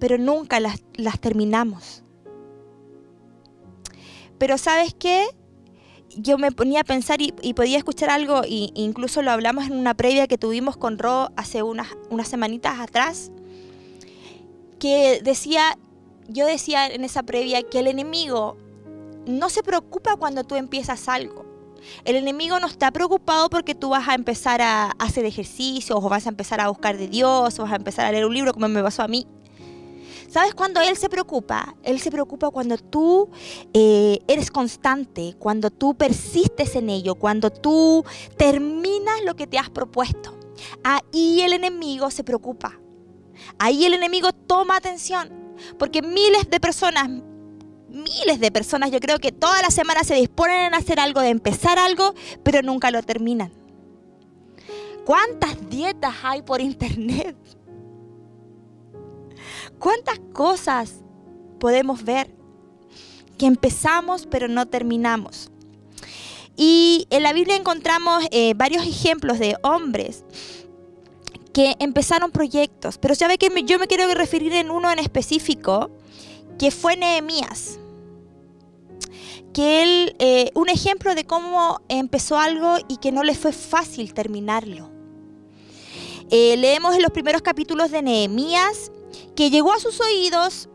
pero 0.02 0.18
nunca 0.18 0.58
las, 0.58 0.82
las 0.94 1.20
terminamos. 1.20 2.02
Pero 4.36 4.58
sabes 4.58 4.96
qué? 4.98 5.28
Yo 6.16 6.38
me 6.38 6.50
ponía 6.50 6.80
a 6.80 6.84
pensar 6.84 7.22
y, 7.22 7.30
podía 7.54 7.78
escuchar 7.78 8.10
algo, 8.10 8.42
e 8.42 8.72
incluso 8.74 9.22
lo 9.22 9.30
hablamos 9.30 9.66
en 9.66 9.76
una 9.76 9.94
previa 9.94 10.26
que 10.26 10.38
tuvimos 10.38 10.76
con 10.76 10.98
Ro 10.98 11.30
hace 11.36 11.62
unas, 11.62 11.86
unas 12.10 12.26
semanitas 12.26 12.80
atrás, 12.80 13.30
que 14.80 15.20
decía 15.22 15.78
yo 16.26 16.46
decía 16.46 16.88
en 16.88 17.04
esa 17.04 17.22
previa 17.22 17.62
que 17.62 17.78
el 17.78 17.86
enemigo 17.86 18.56
no 19.24 19.50
se 19.50 19.62
preocupa 19.62 20.16
cuando 20.16 20.42
tú 20.42 20.56
empiezas 20.56 21.08
algo. 21.08 21.46
El 22.04 22.16
enemigo 22.16 22.58
no 22.58 22.66
está 22.66 22.90
preocupado 22.90 23.48
porque 23.50 23.76
tú 23.76 23.90
vas 23.90 24.08
a 24.08 24.14
empezar 24.16 24.62
a 24.62 24.86
hacer 24.98 25.26
ejercicio 25.26 25.96
o 25.96 26.08
vas 26.08 26.26
a 26.26 26.30
empezar 26.30 26.60
a 26.60 26.68
buscar 26.70 26.98
de 26.98 27.06
Dios 27.06 27.56
o 27.60 27.62
vas 27.62 27.72
a 27.72 27.76
empezar 27.76 28.06
a 28.06 28.10
leer 28.10 28.26
un 28.26 28.34
libro 28.34 28.52
como 28.52 28.66
me 28.66 28.82
pasó 28.82 29.04
a 29.04 29.08
mí. 29.08 29.28
¿Sabes 30.32 30.54
cuándo 30.54 30.80
Él 30.80 30.96
se 30.96 31.10
preocupa? 31.10 31.74
Él 31.82 32.00
se 32.00 32.10
preocupa 32.10 32.48
cuando 32.48 32.78
tú 32.78 33.28
eh, 33.74 34.18
eres 34.26 34.50
constante, 34.50 35.36
cuando 35.38 35.68
tú 35.68 35.94
persistes 35.94 36.74
en 36.74 36.88
ello, 36.88 37.16
cuando 37.16 37.50
tú 37.50 38.02
terminas 38.38 39.22
lo 39.26 39.36
que 39.36 39.46
te 39.46 39.58
has 39.58 39.68
propuesto. 39.68 40.34
Ahí 40.82 41.42
el 41.42 41.52
enemigo 41.52 42.10
se 42.10 42.24
preocupa. 42.24 42.80
Ahí 43.58 43.84
el 43.84 43.92
enemigo 43.92 44.32
toma 44.32 44.76
atención. 44.76 45.30
Porque 45.78 46.00
miles 46.00 46.48
de 46.48 46.60
personas, 46.60 47.10
miles 47.90 48.40
de 48.40 48.50
personas, 48.50 48.90
yo 48.90 49.00
creo 49.00 49.18
que 49.18 49.32
todas 49.32 49.60
las 49.60 49.74
semanas 49.74 50.06
se 50.06 50.14
disponen 50.14 50.72
a 50.72 50.78
hacer 50.78 50.98
algo, 50.98 51.20
de 51.20 51.28
empezar 51.28 51.78
algo, 51.78 52.14
pero 52.42 52.62
nunca 52.62 52.90
lo 52.90 53.02
terminan. 53.02 53.52
¿Cuántas 55.04 55.68
dietas 55.68 56.14
hay 56.22 56.40
por 56.40 56.62
internet? 56.62 57.36
¿Cuántas 59.82 60.20
cosas 60.32 61.00
podemos 61.58 62.04
ver 62.04 62.32
que 63.36 63.46
empezamos 63.46 64.28
pero 64.30 64.46
no 64.46 64.66
terminamos? 64.66 65.50
Y 66.56 67.08
en 67.10 67.24
la 67.24 67.32
Biblia 67.32 67.56
encontramos 67.56 68.22
eh, 68.30 68.54
varios 68.54 68.86
ejemplos 68.86 69.40
de 69.40 69.56
hombres 69.64 70.24
que 71.52 71.74
empezaron 71.80 72.30
proyectos, 72.30 72.96
pero 72.98 73.14
ya 73.14 73.26
ve 73.26 73.38
que 73.38 73.50
yo 73.64 73.80
me 73.80 73.88
quiero 73.88 74.06
referir 74.14 74.52
en 74.52 74.70
uno 74.70 74.88
en 74.88 75.00
específico, 75.00 75.90
que 76.60 76.70
fue 76.70 76.96
Nehemías. 76.96 77.80
Que 79.52 79.82
él, 79.82 80.16
eh, 80.20 80.52
un 80.54 80.68
ejemplo 80.68 81.16
de 81.16 81.24
cómo 81.24 81.80
empezó 81.88 82.38
algo 82.38 82.76
y 82.86 82.98
que 82.98 83.10
no 83.10 83.24
le 83.24 83.34
fue 83.34 83.50
fácil 83.50 84.14
terminarlo. 84.14 84.92
Eh, 86.30 86.56
leemos 86.56 86.94
en 86.94 87.02
los 87.02 87.10
primeros 87.10 87.42
capítulos 87.42 87.90
de 87.90 88.00
Nehemías 88.02 88.92
que 89.34 89.50
llegó 89.50 89.72
a 89.72 89.78
sus 89.78 90.00
oídos 90.00 90.68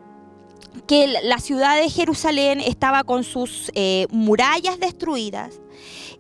que 0.86 1.08
la 1.24 1.40
ciudad 1.40 1.80
de 1.80 1.90
Jerusalén 1.90 2.60
estaba 2.60 3.04
con 3.04 3.24
sus 3.24 3.72
eh, 3.74 4.08
murallas 4.12 4.80
destruidas 4.80 5.60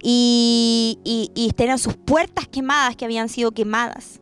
y, 0.01 1.51
tenían 1.55 1.79
sus 1.79 1.95
puertas 1.95 2.47
quemadas 2.47 2.95
que 2.95 3.05
habían 3.05 3.29
sido 3.29 3.51
quemadas. 3.51 4.19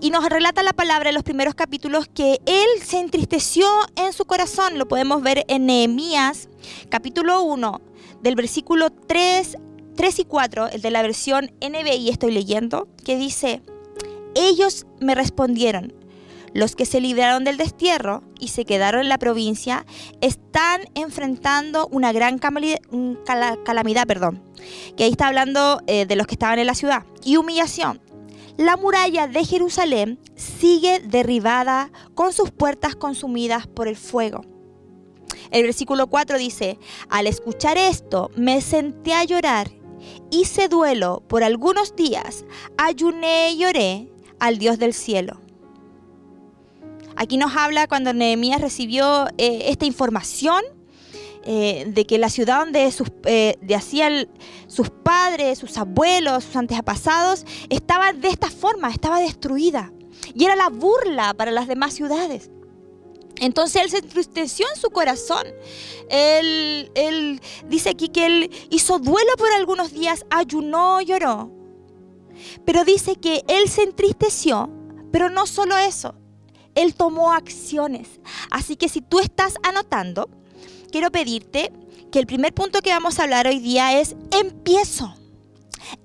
Y 0.00 0.10
nos 0.10 0.28
relata 0.28 0.62
la 0.62 0.72
palabra 0.72 1.08
en 1.10 1.14
los 1.14 1.24
primeros 1.24 1.54
capítulos 1.54 2.08
que 2.12 2.40
él 2.46 2.82
se 2.84 2.98
entristeció 2.98 3.66
en 3.96 4.12
su 4.12 4.24
corazón. 4.24 4.78
Lo 4.78 4.86
podemos 4.86 5.22
ver 5.22 5.44
en 5.48 5.66
Nehemías, 5.66 6.48
capítulo 6.90 7.42
1, 7.42 7.80
del 8.22 8.34
versículo 8.34 8.90
3, 8.90 9.56
3 9.96 10.18
y 10.18 10.24
4, 10.24 10.68
el 10.68 10.82
de 10.82 10.90
la 10.90 11.02
versión 11.02 11.52
NBI 11.60 12.10
estoy 12.10 12.32
leyendo, 12.32 12.88
que 13.04 13.16
dice, 13.16 13.62
ellos 14.34 14.86
me 15.00 15.14
respondieron, 15.14 15.94
los 16.54 16.74
que 16.74 16.86
se 16.86 17.00
libraron 17.00 17.44
del 17.44 17.58
destierro 17.58 18.22
y 18.40 18.48
se 18.48 18.64
quedaron 18.64 19.02
en 19.02 19.08
la 19.10 19.18
provincia 19.18 19.84
están 20.22 20.82
enfrentando 20.94 21.88
una 21.88 22.12
gran 22.12 22.38
calamidad, 22.38 24.06
perdón, 24.06 24.42
que 24.96 25.04
ahí 25.04 25.10
está 25.10 25.26
hablando 25.26 25.82
eh, 25.86 26.06
de 26.06 26.16
los 26.16 26.26
que 26.26 26.36
estaban 26.36 26.58
en 26.58 26.66
la 26.66 26.74
ciudad, 26.74 27.04
y 27.22 27.36
humillación 27.36 28.00
la 28.56 28.76
muralla 28.76 29.26
de 29.26 29.44
Jerusalén 29.44 30.20
sigue 30.36 31.00
derribada 31.00 31.90
con 32.14 32.32
sus 32.32 32.52
puertas 32.52 32.94
consumidas 32.94 33.66
por 33.66 33.88
el 33.88 33.96
fuego. 33.96 34.44
El 35.50 35.64
versículo 35.64 36.06
4 36.06 36.38
dice, 36.38 36.78
al 37.08 37.26
escuchar 37.26 37.76
esto 37.76 38.30
me 38.36 38.60
senté 38.60 39.12
a 39.12 39.24
llorar, 39.24 39.70
hice 40.30 40.68
duelo 40.68 41.22
por 41.26 41.42
algunos 41.42 41.96
días, 41.96 42.44
ayuné 42.76 43.50
y 43.50 43.58
lloré 43.58 44.08
al 44.38 44.58
Dios 44.58 44.78
del 44.78 44.94
cielo. 44.94 45.40
Aquí 47.16 47.36
nos 47.36 47.54
habla 47.56 47.86
cuando 47.86 48.12
Nehemías 48.12 48.60
recibió 48.60 49.26
eh, 49.38 49.66
esta 49.66 49.86
información 49.86 50.62
eh, 51.44 51.84
de 51.88 52.06
que 52.06 52.18
la 52.18 52.30
ciudad 52.30 52.60
donde 52.60 52.90
eh, 53.26 53.56
hacían 53.74 54.28
sus 54.66 54.90
padres, 54.90 55.58
sus 55.58 55.76
abuelos, 55.76 56.44
sus 56.44 56.56
antepasados, 56.56 57.44
estaba 57.68 58.12
de 58.12 58.28
esta 58.28 58.50
forma, 58.50 58.90
estaba 58.90 59.20
destruida. 59.20 59.92
Y 60.34 60.44
era 60.44 60.56
la 60.56 60.70
burla 60.70 61.34
para 61.34 61.50
las 61.50 61.68
demás 61.68 61.92
ciudades. 61.92 62.50
Entonces 63.40 63.82
él 63.82 63.90
se 63.90 63.98
entristeció 63.98 64.66
en 64.74 64.80
su 64.80 64.90
corazón. 64.90 65.46
Él, 66.08 66.90
él, 66.94 67.40
dice 67.68 67.90
aquí 67.90 68.08
que 68.08 68.26
él 68.26 68.50
hizo 68.70 68.98
duelo 68.98 69.32
por 69.36 69.52
algunos 69.52 69.92
días, 69.92 70.24
ayunó, 70.30 71.00
lloró. 71.02 71.52
Pero 72.64 72.84
dice 72.84 73.16
que 73.16 73.44
él 73.48 73.68
se 73.68 73.82
entristeció, 73.82 74.70
pero 75.12 75.30
no 75.30 75.46
solo 75.46 75.76
eso, 75.76 76.14
él 76.74 76.94
tomó 76.94 77.32
acciones. 77.32 78.20
Así 78.50 78.76
que 78.76 78.88
si 78.88 79.00
tú 79.00 79.20
estás 79.20 79.54
anotando, 79.62 80.28
quiero 80.90 81.10
pedirte 81.10 81.72
que 82.10 82.18
el 82.18 82.26
primer 82.26 82.54
punto 82.54 82.80
que 82.80 82.90
vamos 82.90 83.18
a 83.18 83.24
hablar 83.24 83.46
hoy 83.46 83.58
día 83.58 83.98
es 84.00 84.16
empiezo. 84.30 85.14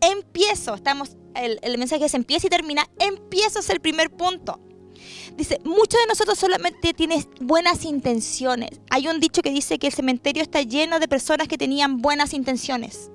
Empiezo. 0.01 0.73
Estamos, 0.73 1.15
el, 1.35 1.77
mensaje 1.77 2.05
es 2.05 2.13
empieza 2.13 2.47
y 2.47 2.49
termina. 2.49 2.88
Empiezo 2.99 3.59
es 3.59 3.69
el 3.69 3.79
primer 3.79 4.09
punto. 4.09 4.59
Dice, 5.38 5.59
muchos 5.63 5.99
de 6.01 6.07
nosotros 6.07 6.38
solamente 6.38 6.93
tienen 6.93 7.25
buenas 7.39 7.85
intenciones. 7.85 8.81
Hay 8.89 9.07
un 9.07 9.19
dicho 9.19 9.41
que 9.41 9.51
dice 9.51 9.79
que 9.79 9.88
el 9.88 9.93
cementerio 9.93 10.43
está 10.43 10.61
lleno 10.61 10.99
de 10.99 11.07
personas 11.07 11.47
que 11.47 11.57
tenían 11.57 12.01
buenas 12.01 12.33
intenciones. 12.33 13.09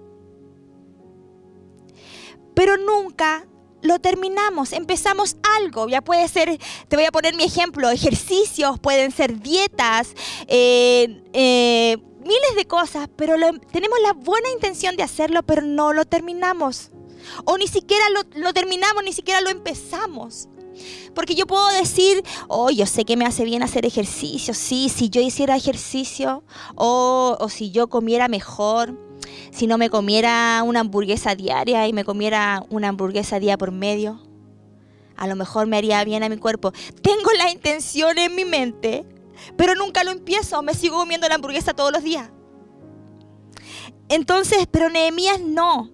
Pero 2.55 2.77
nunca 2.79 3.47
lo 3.85 3.99
terminamos, 3.99 4.73
empezamos 4.73 5.37
algo, 5.59 5.89
ya 5.89 6.01
puede 6.01 6.27
ser, 6.27 6.59
te 6.89 6.97
voy 6.97 7.05
a 7.05 7.13
poner 7.13 7.37
mi 7.37 7.45
ejemplo, 7.45 7.91
ejercicios, 7.91 8.81
pueden 8.81 9.13
ser 9.13 9.41
dietas, 9.41 10.15
eh, 10.49 11.23
eh, 11.35 11.99
miles 12.21 12.57
de 12.57 12.65
cosas, 12.67 13.09
pero 13.15 13.35
tenemos 13.71 13.99
la 14.03 14.15
buena 14.15 14.49
intención 14.51 14.97
de 14.97 15.03
hacerlo, 15.03 15.43
pero 15.43 15.63
no 15.63 15.93
lo 15.93 16.07
terminamos. 16.07 16.91
O 17.45 17.59
ni 17.59 17.67
siquiera 17.67 18.05
lo, 18.35 18.53
terminamos, 18.55 19.05
ni 19.05 19.13
siquiera 19.13 19.43
lo 19.43 19.51
empezamos. 19.51 20.49
Porque 21.15 21.35
yo 21.35 21.47
puedo 21.47 21.69
decir, 21.69 22.25
oh, 22.49 22.71
yo 22.71 22.87
sé 22.87 23.05
que 23.05 23.17
me 23.17 23.27
hace 23.27 23.45
bien 23.45 23.63
hacer 23.63 23.87
ejercicio, 23.87 24.55
sí, 24.55 24.89
si 24.89 25.11
yo 25.11 25.21
hiciera 25.21 25.57
ejercicio, 25.57 26.43
o, 26.75 27.37
o 27.39 27.49
si 27.49 27.71
yo 27.71 27.89
comiera 27.89 28.29
mejor, 28.29 28.99
si 29.51 29.67
no 29.67 29.79
me 29.79 29.91
comiera 29.91 30.63
una 30.65 30.81
hamburguesa 30.81 31.35
diaria 31.35 31.87
y 31.87 31.93
me 31.93 32.05
comiera 32.05 32.65
una 32.71 32.89
hamburguesa 32.89 33.39
día 33.39 33.59
por 33.59 33.73
medio, 33.73 34.21
a 35.17 35.27
lo 35.27 35.37
mejor 35.37 35.67
me 35.67 35.77
haría 35.77 36.03
bien 36.05 36.23
a 36.23 36.29
mi 36.29 36.37
cuerpo. 36.37 36.73
Tengo 37.03 37.31
la 37.39 37.51
intención 37.51 38.19
en 38.19 38.35
mi 38.35 38.45
mente, 38.45 39.05
pero 39.57 39.75
nunca 39.75 40.05
lo 40.05 40.11
empiezo, 40.11 40.63
me 40.63 40.75
sigo 40.75 40.97
comiendo 40.97 41.29
la 41.29 41.37
hamburguesa 41.37 41.75
todos 41.75 41.93
los 41.93 42.03
días. 42.03 42.31
Entonces, 44.09 44.67
pero 44.71 44.91
Nehemías 44.91 45.41
no. 45.41 45.91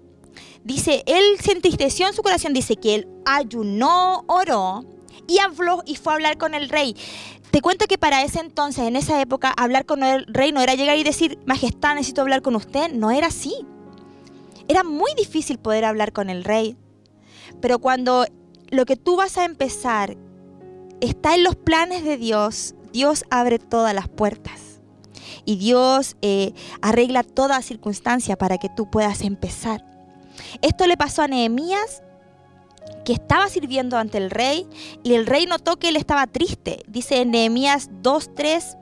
Dice, 0.62 1.02
él 1.06 1.24
se 1.42 1.52
entristeció 1.52 2.06
en 2.06 2.12
su 2.12 2.22
corazón, 2.22 2.52
dice 2.52 2.76
que 2.76 2.94
él 2.94 3.08
ayunó, 3.24 4.24
oró 4.26 4.84
y 5.26 5.38
habló 5.38 5.82
y 5.86 5.96
fue 5.96 6.12
a 6.12 6.16
hablar 6.16 6.38
con 6.38 6.54
el 6.54 6.68
rey. 6.68 6.96
Te 7.50 7.62
cuento 7.62 7.86
que 7.86 7.98
para 7.98 8.22
ese 8.22 8.40
entonces, 8.40 8.84
en 8.84 8.96
esa 8.96 9.20
época, 9.20 9.52
hablar 9.56 9.84
con 9.84 10.04
el 10.04 10.24
rey 10.26 10.52
no 10.52 10.60
era 10.60 10.74
llegar 10.74 10.96
y 10.96 11.02
decir, 11.02 11.38
Majestad, 11.46 11.94
necesito 11.94 12.20
hablar 12.20 12.42
con 12.42 12.54
usted. 12.54 12.92
No 12.92 13.10
era 13.10 13.26
así. 13.28 13.54
Era 14.68 14.84
muy 14.84 15.12
difícil 15.16 15.58
poder 15.58 15.84
hablar 15.84 16.12
con 16.12 16.30
el 16.30 16.44
rey. 16.44 16.76
Pero 17.60 17.80
cuando 17.80 18.24
lo 18.70 18.86
que 18.86 18.96
tú 18.96 19.16
vas 19.16 19.36
a 19.36 19.44
empezar 19.44 20.16
está 21.00 21.34
en 21.34 21.42
los 21.42 21.56
planes 21.56 22.04
de 22.04 22.16
Dios, 22.16 22.74
Dios 22.92 23.24
abre 23.30 23.58
todas 23.58 23.94
las 23.94 24.08
puertas. 24.08 24.80
Y 25.44 25.56
Dios 25.56 26.16
eh, 26.22 26.52
arregla 26.82 27.24
toda 27.24 27.62
circunstancia 27.62 28.36
para 28.36 28.58
que 28.58 28.68
tú 28.68 28.90
puedas 28.90 29.22
empezar. 29.22 29.84
Esto 30.62 30.86
le 30.86 30.96
pasó 30.96 31.22
a 31.22 31.28
Nehemías 31.28 32.02
que 33.04 33.12
estaba 33.12 33.48
sirviendo 33.48 33.96
ante 33.96 34.18
el 34.18 34.30
rey 34.30 34.66
y 35.02 35.14
el 35.14 35.26
rey 35.26 35.46
notó 35.46 35.78
que 35.78 35.88
él 35.88 35.96
estaba 35.96 36.26
triste. 36.26 36.82
Dice 36.86 37.20
en 37.20 37.30
Nehemías 37.30 37.90
2.3, 38.02 38.76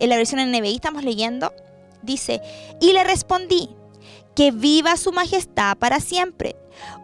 en 0.00 0.08
la 0.08 0.16
versión 0.16 0.40
NBI 0.50 0.74
estamos 0.74 1.04
leyendo, 1.04 1.52
dice, 2.02 2.40
y 2.80 2.92
le 2.92 3.04
respondí, 3.04 3.70
que 4.34 4.50
viva 4.50 4.96
su 4.96 5.12
majestad 5.12 5.76
para 5.76 6.00
siempre. 6.00 6.56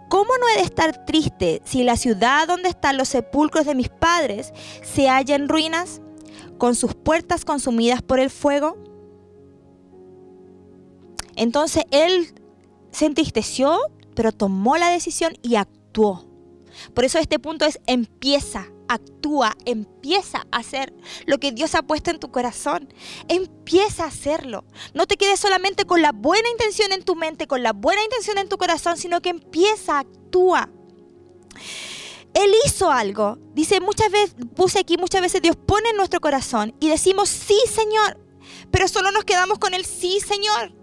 ¿Cómo 0.08 0.30
no 0.40 0.48
he 0.48 0.56
de 0.56 0.64
estar 0.64 1.04
triste 1.04 1.60
si 1.64 1.84
la 1.84 1.96
ciudad 1.96 2.48
donde 2.48 2.70
están 2.70 2.96
los 2.96 3.08
sepulcros 3.08 3.66
de 3.66 3.74
mis 3.74 3.90
padres 3.90 4.52
se 4.82 5.08
halla 5.08 5.34
en 5.34 5.48
ruinas, 5.48 6.00
con 6.56 6.74
sus 6.74 6.94
puertas 6.94 7.44
consumidas 7.44 8.02
por 8.02 8.18
el 8.18 8.30
fuego? 8.30 8.78
Entonces 11.36 11.84
él 11.90 12.34
se 12.90 13.06
entristeció, 13.06 13.78
pero 14.14 14.32
tomó 14.32 14.76
la 14.76 14.88
decisión 14.88 15.34
y 15.42 15.56
actuó. 15.56 16.27
Por 16.94 17.04
eso 17.04 17.18
este 17.18 17.38
punto 17.38 17.64
es 17.64 17.78
empieza, 17.86 18.68
actúa, 18.88 19.56
empieza 19.64 20.46
a 20.50 20.58
hacer 20.58 20.92
lo 21.26 21.38
que 21.38 21.52
Dios 21.52 21.74
ha 21.74 21.82
puesto 21.82 22.10
en 22.10 22.18
tu 22.18 22.30
corazón. 22.30 22.92
Empieza 23.28 24.04
a 24.04 24.08
hacerlo. 24.08 24.64
No 24.94 25.06
te 25.06 25.16
quedes 25.16 25.40
solamente 25.40 25.84
con 25.84 26.02
la 26.02 26.12
buena 26.12 26.48
intención 26.50 26.92
en 26.92 27.04
tu 27.04 27.14
mente, 27.14 27.46
con 27.46 27.62
la 27.62 27.72
buena 27.72 28.02
intención 28.02 28.38
en 28.38 28.48
tu 28.48 28.58
corazón, 28.58 28.96
sino 28.96 29.20
que 29.20 29.30
empieza, 29.30 29.98
actúa. 29.98 30.70
Él 32.34 32.52
hizo 32.66 32.90
algo. 32.90 33.38
Dice, 33.54 33.80
muchas 33.80 34.10
veces, 34.10 34.34
puse 34.54 34.78
aquí, 34.78 34.96
muchas 34.96 35.22
veces 35.22 35.42
Dios 35.42 35.56
pone 35.56 35.90
en 35.90 35.96
nuestro 35.96 36.20
corazón 36.20 36.74
y 36.80 36.88
decimos, 36.88 37.28
sí, 37.28 37.58
Señor. 37.72 38.18
Pero 38.70 38.88
solo 38.88 39.10
nos 39.10 39.24
quedamos 39.24 39.58
con 39.58 39.74
el 39.74 39.84
sí, 39.84 40.20
Señor 40.20 40.78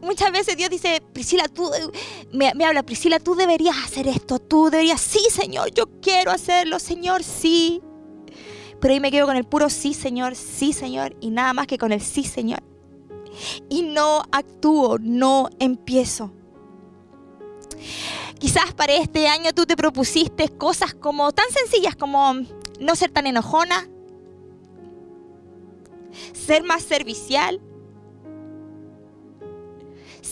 muchas 0.00 0.32
veces 0.32 0.56
Dios 0.56 0.70
dice, 0.70 1.02
Priscila, 1.12 1.48
tú, 1.48 1.70
me, 2.32 2.52
habla, 2.64 2.82
Priscila, 2.82 3.18
tú 3.18 3.34
deberías 3.34 3.76
hacer 3.84 4.08
esto, 4.08 4.38
tú 4.38 4.70
deberías, 4.70 5.00
sí, 5.00 5.20
Señor, 5.30 5.72
yo 5.72 5.86
quiero 6.00 6.30
hacerlo, 6.30 6.78
Señor, 6.78 7.22
sí. 7.22 7.82
Pero 8.80 8.94
ahí 8.94 9.00
me 9.00 9.10
quedo 9.10 9.26
con 9.26 9.36
el 9.36 9.44
puro 9.44 9.70
sí, 9.70 9.94
Señor, 9.94 10.36
sí, 10.36 10.72
Señor, 10.72 11.16
y 11.20 11.30
nada 11.30 11.52
más 11.52 11.66
que 11.66 11.78
con 11.78 11.92
el 11.92 12.00
sí, 12.00 12.24
Señor. 12.24 12.62
Y 13.68 13.82
no 13.82 14.22
actúo, 14.30 14.98
no 15.00 15.48
empiezo. 15.58 16.32
Quizás 18.38 18.72
para 18.74 18.94
este 18.94 19.26
año 19.26 19.52
tú 19.52 19.66
te 19.66 19.76
propusiste 19.76 20.48
cosas 20.48 20.94
como 20.94 21.32
tan 21.32 21.46
sencillas 21.50 21.96
como 21.96 22.34
no 22.78 22.94
ser 22.94 23.10
tan 23.10 23.26
enojona, 23.26 23.88
ser 26.32 26.62
más 26.62 26.82
servicial, 26.82 27.60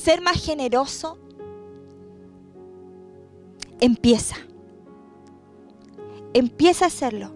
ser 0.07 0.21
más 0.21 0.41
generoso. 0.41 1.19
Empieza. 3.81 4.37
Empieza 6.33 6.85
a 6.85 6.89
hacerlo. 6.89 7.33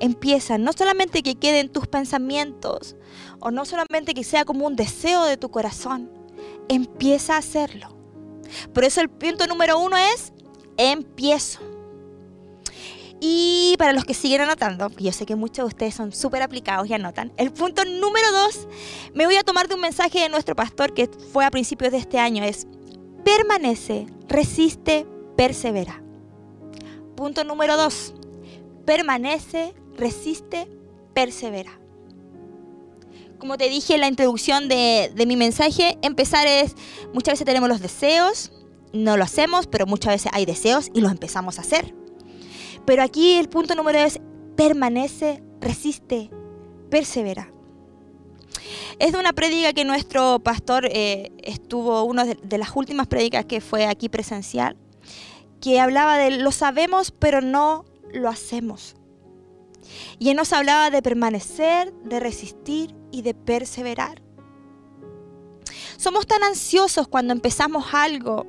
Empieza, 0.00 0.58
no 0.58 0.72
solamente 0.72 1.22
que 1.22 1.36
quede 1.36 1.60
en 1.60 1.68
tus 1.68 1.86
pensamientos 1.86 2.96
o 3.38 3.52
no 3.52 3.64
solamente 3.64 4.12
que 4.12 4.24
sea 4.24 4.44
como 4.44 4.66
un 4.66 4.74
deseo 4.74 5.22
de 5.22 5.36
tu 5.36 5.52
corazón, 5.52 6.10
empieza 6.68 7.36
a 7.36 7.38
hacerlo. 7.38 7.96
Por 8.74 8.82
eso 8.82 9.00
el 9.00 9.08
punto 9.08 9.46
número 9.46 9.78
uno 9.78 9.96
es 9.96 10.32
empiezo. 10.76 11.60
Y 13.24 13.76
para 13.78 13.92
los 13.92 14.04
que 14.04 14.14
siguen 14.14 14.40
anotando, 14.40 14.90
yo 14.98 15.12
sé 15.12 15.26
que 15.26 15.36
muchos 15.36 15.58
de 15.58 15.68
ustedes 15.68 15.94
son 15.94 16.10
súper 16.10 16.42
aplicados 16.42 16.90
y 16.90 16.94
anotan, 16.94 17.30
el 17.36 17.52
punto 17.52 17.84
número 17.84 18.32
dos, 18.32 18.66
me 19.14 19.26
voy 19.26 19.36
a 19.36 19.44
tomar 19.44 19.68
de 19.68 19.76
un 19.76 19.80
mensaje 19.80 20.18
de 20.18 20.28
nuestro 20.28 20.56
pastor 20.56 20.92
que 20.92 21.08
fue 21.32 21.44
a 21.44 21.50
principios 21.52 21.92
de 21.92 21.98
este 21.98 22.18
año, 22.18 22.42
es 22.42 22.66
permanece, 23.24 24.08
resiste, 24.26 25.06
persevera. 25.36 26.02
Punto 27.14 27.44
número 27.44 27.76
dos, 27.76 28.12
permanece, 28.84 29.72
resiste, 29.96 30.66
persevera. 31.14 31.78
Como 33.38 33.56
te 33.56 33.68
dije 33.68 33.94
en 33.94 34.00
la 34.00 34.08
introducción 34.08 34.68
de, 34.68 35.12
de 35.14 35.26
mi 35.26 35.36
mensaje, 35.36 35.96
empezar 36.02 36.48
es, 36.48 36.74
muchas 37.14 37.34
veces 37.34 37.46
tenemos 37.46 37.68
los 37.68 37.80
deseos, 37.80 38.50
no 38.92 39.16
lo 39.16 39.22
hacemos, 39.22 39.68
pero 39.68 39.86
muchas 39.86 40.12
veces 40.12 40.32
hay 40.34 40.44
deseos 40.44 40.90
y 40.92 41.02
los 41.02 41.12
empezamos 41.12 41.58
a 41.58 41.60
hacer 41.60 42.01
pero 42.86 43.02
aquí 43.02 43.34
el 43.34 43.48
punto 43.48 43.74
número 43.74 43.98
es, 43.98 44.20
permanece, 44.56 45.42
resiste, 45.60 46.30
persevera. 46.90 47.52
Es 48.98 49.12
de 49.12 49.18
una 49.18 49.32
prédica 49.32 49.72
que 49.72 49.84
nuestro 49.84 50.40
pastor 50.40 50.86
eh, 50.90 51.32
estuvo, 51.42 52.02
una 52.04 52.24
de, 52.24 52.58
las 52.58 52.74
últimas 52.74 53.06
prédicas 53.06 53.44
que 53.44 53.60
fue 53.60 53.86
aquí 53.86 54.08
presencial, 54.08 54.76
que 55.60 55.80
hablaba 55.80 56.18
de 56.18 56.30
lo 56.32 56.52
sabemos 56.52 57.10
pero 57.10 57.40
no 57.40 57.84
lo 58.12 58.28
hacemos. 58.28 58.96
Y 60.18 60.30
él 60.30 60.36
nos 60.36 60.52
hablaba 60.52 60.90
de 60.90 61.02
permanecer, 61.02 61.92
de 62.04 62.20
resistir 62.20 62.94
y 63.10 63.22
de 63.22 63.34
perseverar. 63.34 64.22
Somos 65.96 66.26
tan 66.26 66.42
ansiosos 66.42 67.08
cuando 67.08 67.32
empezamos 67.32 67.86
algo. 67.92 68.46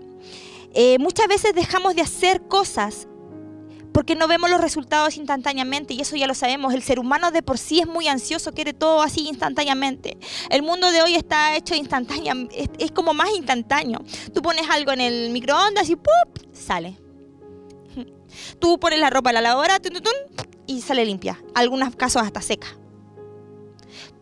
Eh, 0.74 0.98
muchas 1.00 1.28
veces 1.28 1.54
dejamos 1.54 1.96
de 1.96 2.02
hacer 2.02 2.48
cosas 2.48 3.08
porque 3.94 4.16
no 4.16 4.28
vemos 4.28 4.50
los 4.50 4.60
resultados 4.60 5.16
instantáneamente 5.18 5.94
y 5.94 6.02
eso 6.02 6.16
ya 6.16 6.28
lo 6.28 6.34
sabemos. 6.34 6.74
El 6.74 6.82
ser 6.82 7.00
humano 7.00 7.32
de 7.32 7.44
por 7.44 7.58
sí 7.58 7.80
es 7.80 7.88
muy 7.88 8.08
ansioso, 8.08 8.52
quiere 8.54 8.74
todo 8.74 9.02
así 9.02 9.28
instantáneamente. 9.28 10.18
El 10.50 10.64
mundo 10.64 10.92
de 10.92 11.02
hoy 11.04 11.16
está 11.16 11.56
hecho 11.56 11.76
instantáneo, 11.76 12.50
es, 12.52 12.92
como 12.92 13.14
más 13.14 13.30
instantáneo. 13.36 14.04
Tú 14.34 14.42
pones 14.42 14.70
algo 14.70 14.92
en 14.92 15.02
el 15.02 15.30
microondas 15.30 15.90
y 15.90 15.96
¡pup! 15.96 16.44
sale. 16.52 16.98
Tú 18.60 18.80
pones 18.80 19.00
la 19.00 19.10
ropa 19.10 19.30
a 19.30 19.34
la 19.34 19.42
lavadora 19.42 19.80
y 20.66 20.82
sale 20.82 21.06
limpia. 21.06 21.42
Algunos 21.54 21.96
casos 21.96 22.24
hasta 22.24 22.42
seca. 22.42 22.68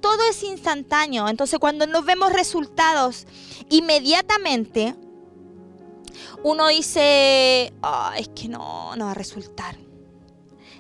Todo 0.01 0.20
es 0.30 0.44
instantáneo. 0.44 1.30
Entonces 1.30 1.60
cuando 1.60 1.88
no 1.88 2.04
vemos 2.04 2.34
resultados 2.34 3.25
inmediatamente, 3.70 4.96
uno 6.43 6.67
dice, 6.67 7.74
ah, 7.83 8.13
es 8.17 8.29
que 8.29 8.48
no, 8.48 8.95
no 8.95 9.05
va 9.05 9.12
a 9.12 9.15
resultar. 9.15 9.77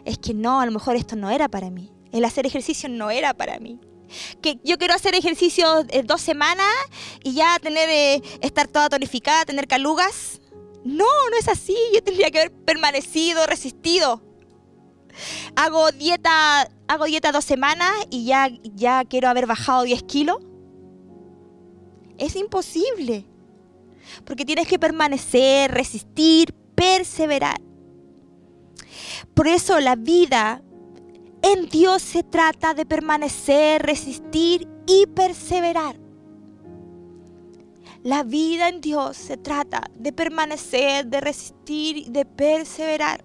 Es 0.05 0.17
que 0.17 0.33
no, 0.33 0.59
a 0.59 0.65
lo 0.65 0.71
mejor 0.71 0.95
esto 0.95 1.15
no 1.15 1.29
era 1.29 1.47
para 1.47 1.69
mí. 1.69 1.91
El 2.11 2.25
hacer 2.25 2.45
ejercicio 2.45 2.89
no 2.89 3.11
era 3.11 3.33
para 3.33 3.59
mí. 3.59 3.79
Que 4.41 4.59
yo 4.63 4.77
quiero 4.77 4.93
hacer 4.93 5.15
ejercicio 5.15 5.85
eh, 5.89 6.03
dos 6.03 6.21
semanas 6.21 6.73
y 7.23 7.33
ya 7.33 7.59
tener, 7.59 7.89
eh, 7.89 8.21
estar 8.41 8.67
toda 8.67 8.89
tonificada, 8.89 9.45
tener 9.45 9.67
calugas. 9.67 10.41
No, 10.83 11.05
no 11.29 11.37
es 11.37 11.47
así. 11.47 11.77
Yo 11.93 12.03
tendría 12.03 12.31
que 12.31 12.39
haber 12.39 12.51
permanecido, 12.51 13.45
resistido. 13.45 14.21
Hago 15.55 15.91
dieta, 15.91 16.69
hago 16.87 17.05
dieta 17.05 17.31
dos 17.31 17.45
semanas 17.45 17.91
y 18.09 18.25
ya, 18.25 18.49
ya 18.63 19.05
quiero 19.05 19.29
haber 19.29 19.45
bajado 19.45 19.83
10 19.83 20.03
kilos. 20.03 20.37
Es 22.17 22.35
imposible 22.35 23.25
porque 24.25 24.45
tienes 24.45 24.67
que 24.67 24.79
permanecer, 24.79 25.71
resistir, 25.71 26.53
perseverar. 26.75 27.61
Por 29.33 29.47
eso 29.47 29.79
la 29.79 29.95
vida 29.95 30.61
en 31.41 31.67
Dios 31.69 32.01
se 32.01 32.23
trata 32.23 32.73
de 32.73 32.85
permanecer, 32.85 33.81
resistir 33.81 34.67
y 34.87 35.07
perseverar. 35.07 35.99
La 38.03 38.23
vida 38.23 38.69
en 38.69 38.81
Dios 38.81 39.15
se 39.15 39.37
trata 39.37 39.83
de 39.95 40.11
permanecer, 40.11 41.05
de 41.05 41.21
resistir 41.21 41.97
y 41.97 42.09
de 42.09 42.25
perseverar. 42.25 43.23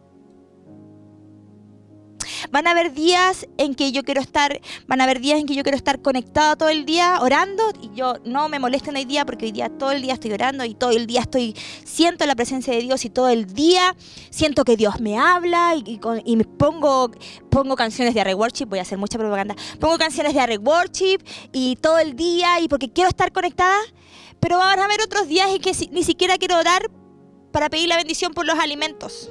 Van 2.50 2.66
a 2.66 2.72
haber 2.72 2.92
días 2.92 3.46
en 3.58 3.74
que 3.74 3.92
yo 3.92 4.02
quiero 4.02 4.20
estar, 4.20 4.60
van 4.86 5.00
a 5.00 5.04
haber 5.04 5.20
días 5.20 5.38
en 5.38 5.46
que 5.46 5.54
yo 5.54 5.62
quiero 5.62 5.76
estar 5.76 6.00
conectado 6.00 6.56
todo 6.56 6.68
el 6.68 6.84
día 6.84 7.18
orando 7.20 7.72
y 7.80 7.94
yo 7.94 8.14
no 8.24 8.48
me 8.48 8.58
molesten 8.58 8.96
hoy 8.96 9.04
día 9.04 9.24
porque 9.24 9.46
hoy 9.46 9.52
día 9.52 9.68
todo 9.68 9.92
el 9.92 10.02
día 10.02 10.14
estoy 10.14 10.32
orando 10.32 10.64
y 10.64 10.74
todo 10.74 10.90
el 10.90 11.06
día 11.06 11.20
estoy 11.20 11.54
siento 11.84 12.26
la 12.26 12.34
presencia 12.34 12.72
de 12.72 12.80
Dios 12.80 13.04
y 13.04 13.10
todo 13.10 13.28
el 13.28 13.46
día 13.46 13.94
siento 14.30 14.64
que 14.64 14.76
Dios 14.76 15.00
me 15.00 15.18
habla 15.18 15.74
y, 15.74 16.36
me 16.36 16.44
pongo 16.44 17.10
pongo 17.50 17.76
canciones 17.76 18.14
de 18.14 18.20
Arre 18.20 18.34
Worship, 18.34 18.66
voy 18.66 18.78
a 18.78 18.82
hacer 18.82 18.98
mucha 18.98 19.18
propaganda. 19.18 19.54
Pongo 19.80 19.96
canciones 19.96 20.34
de 20.34 20.40
Arre 20.40 20.58
Worship 20.58 21.18
y 21.52 21.76
todo 21.76 21.98
el 21.98 22.14
día 22.16 22.60
y 22.60 22.68
porque 22.68 22.90
quiero 22.90 23.08
estar 23.08 23.32
conectada, 23.32 23.78
pero 24.40 24.58
van 24.58 24.78
a 24.78 24.84
haber 24.84 25.00
otros 25.00 25.28
días 25.28 25.48
en 25.50 25.60
que 25.60 25.72
ni 25.90 26.04
siquiera 26.04 26.36
quiero 26.36 26.58
orar 26.58 26.90
para 27.52 27.70
pedir 27.70 27.88
la 27.88 27.96
bendición 27.96 28.34
por 28.34 28.44
los 28.44 28.58
alimentos. 28.58 29.30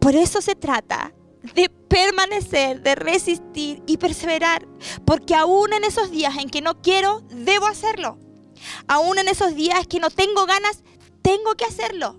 Por 0.00 0.16
eso 0.16 0.40
se 0.40 0.54
trata 0.54 1.12
de 1.54 1.68
permanecer, 1.68 2.82
de 2.82 2.94
resistir 2.94 3.82
y 3.86 3.96
perseverar. 3.96 4.66
Porque 5.04 5.34
aún 5.34 5.72
en 5.72 5.84
esos 5.84 6.10
días 6.10 6.36
en 6.38 6.50
que 6.50 6.62
no 6.62 6.80
quiero, 6.80 7.22
debo 7.30 7.66
hacerlo. 7.66 8.18
Aún 8.88 9.18
en 9.18 9.28
esos 9.28 9.54
días 9.54 9.86
que 9.86 10.00
no 10.00 10.10
tengo 10.10 10.46
ganas, 10.46 10.82
tengo 11.22 11.54
que 11.54 11.64
hacerlo. 11.64 12.18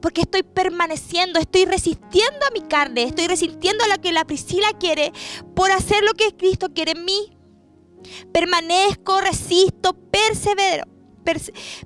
Porque 0.00 0.22
estoy 0.22 0.42
permaneciendo, 0.42 1.38
estoy 1.38 1.64
resistiendo 1.64 2.46
a 2.46 2.50
mi 2.50 2.62
carne, 2.62 3.04
estoy 3.04 3.26
resistiendo 3.28 3.84
a 3.84 3.88
lo 3.88 4.00
que 4.00 4.12
la 4.12 4.24
Priscila 4.24 4.68
quiere 4.78 5.12
por 5.54 5.70
hacer 5.70 6.02
lo 6.04 6.14
que 6.14 6.36
Cristo 6.36 6.68
quiere 6.74 6.92
en 6.92 7.04
mí. 7.04 7.36
Permanezco, 8.32 9.20
resisto, 9.20 9.94
persevero. 9.94 10.84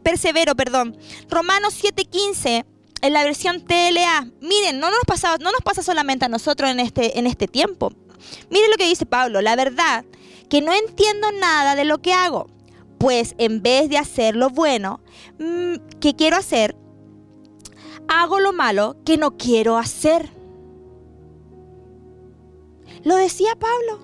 persevero, 0.03 0.55
perdón. 0.55 0.97
Romanos 1.29 1.75
7:15 1.75 2.65
en 3.03 3.13
la 3.13 3.25
versión 3.25 3.61
TLA. 3.61 4.29
Miren, 4.41 4.79
no 4.79 4.91
nos, 4.91 5.01
pasa, 5.07 5.37
no 5.39 5.51
nos 5.51 5.61
pasa 5.61 5.83
solamente 5.83 6.25
a 6.25 6.29
nosotros 6.29 6.71
en 6.71 6.81
este, 6.81 7.19
en 7.19 7.27
este 7.27 7.49
tiempo. 7.49 7.93
Miren 8.49 8.71
lo 8.71 8.77
que 8.77 8.89
dice 8.89 9.05
Pablo, 9.05 9.43
la 9.43 9.57
verdad, 9.57 10.05
que 10.49 10.63
no 10.63 10.73
entiendo 10.73 11.31
nada 11.33 11.75
de 11.75 11.85
lo 11.85 12.01
que 12.01 12.15
hago, 12.15 12.49
pues 12.99 13.35
en 13.39 13.63
vez 13.63 13.91
de 13.91 13.99
hacer 13.99 14.37
lo 14.37 14.51
bueno 14.51 15.01
mm, 15.39 15.99
que 16.01 16.15
quiero 16.15 16.37
hacer, 16.37 16.77
hago 18.09 18.39
lo 18.39 18.53
malo 18.53 18.97
que 19.05 19.17
no 19.17 19.37
quiero 19.37 19.77
hacer. 19.77 20.31
Lo 23.03 23.17
decía 23.17 23.57
Pablo. 23.57 23.99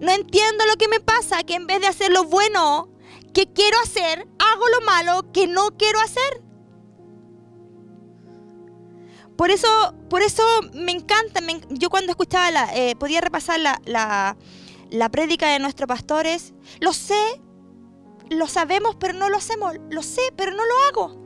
No 0.00 0.12
entiendo 0.12 0.66
lo 0.66 0.76
que 0.76 0.88
me 0.88 1.00
pasa, 1.00 1.42
que 1.42 1.54
en 1.54 1.66
vez 1.66 1.80
de 1.80 1.86
hacer 1.86 2.10
lo 2.10 2.24
bueno 2.24 2.90
que 3.32 3.50
quiero 3.52 3.76
hacer, 3.82 4.26
hago 4.38 4.68
lo 4.68 4.80
malo 4.82 5.32
que 5.32 5.46
no 5.46 5.68
quiero 5.76 6.00
hacer. 6.00 6.43
Por 9.36 9.50
eso, 9.50 9.68
por 10.08 10.22
eso 10.22 10.42
me 10.72 10.92
encanta, 10.92 11.40
yo 11.70 11.90
cuando 11.90 12.12
escuchaba, 12.12 12.50
la, 12.50 12.76
eh, 12.76 12.94
podía 12.96 13.20
repasar 13.20 13.58
la, 13.58 13.80
la, 13.84 14.36
la 14.90 15.08
prédica 15.08 15.48
de 15.48 15.58
nuestros 15.58 15.88
pastores, 15.88 16.54
lo 16.80 16.92
sé, 16.92 17.40
lo 18.30 18.46
sabemos, 18.46 18.96
pero 18.96 19.14
no 19.14 19.28
lo 19.28 19.36
hacemos, 19.36 19.74
lo 19.90 20.02
sé, 20.02 20.22
pero 20.36 20.52
no 20.52 20.62
lo 20.64 20.74
hago. 20.88 21.24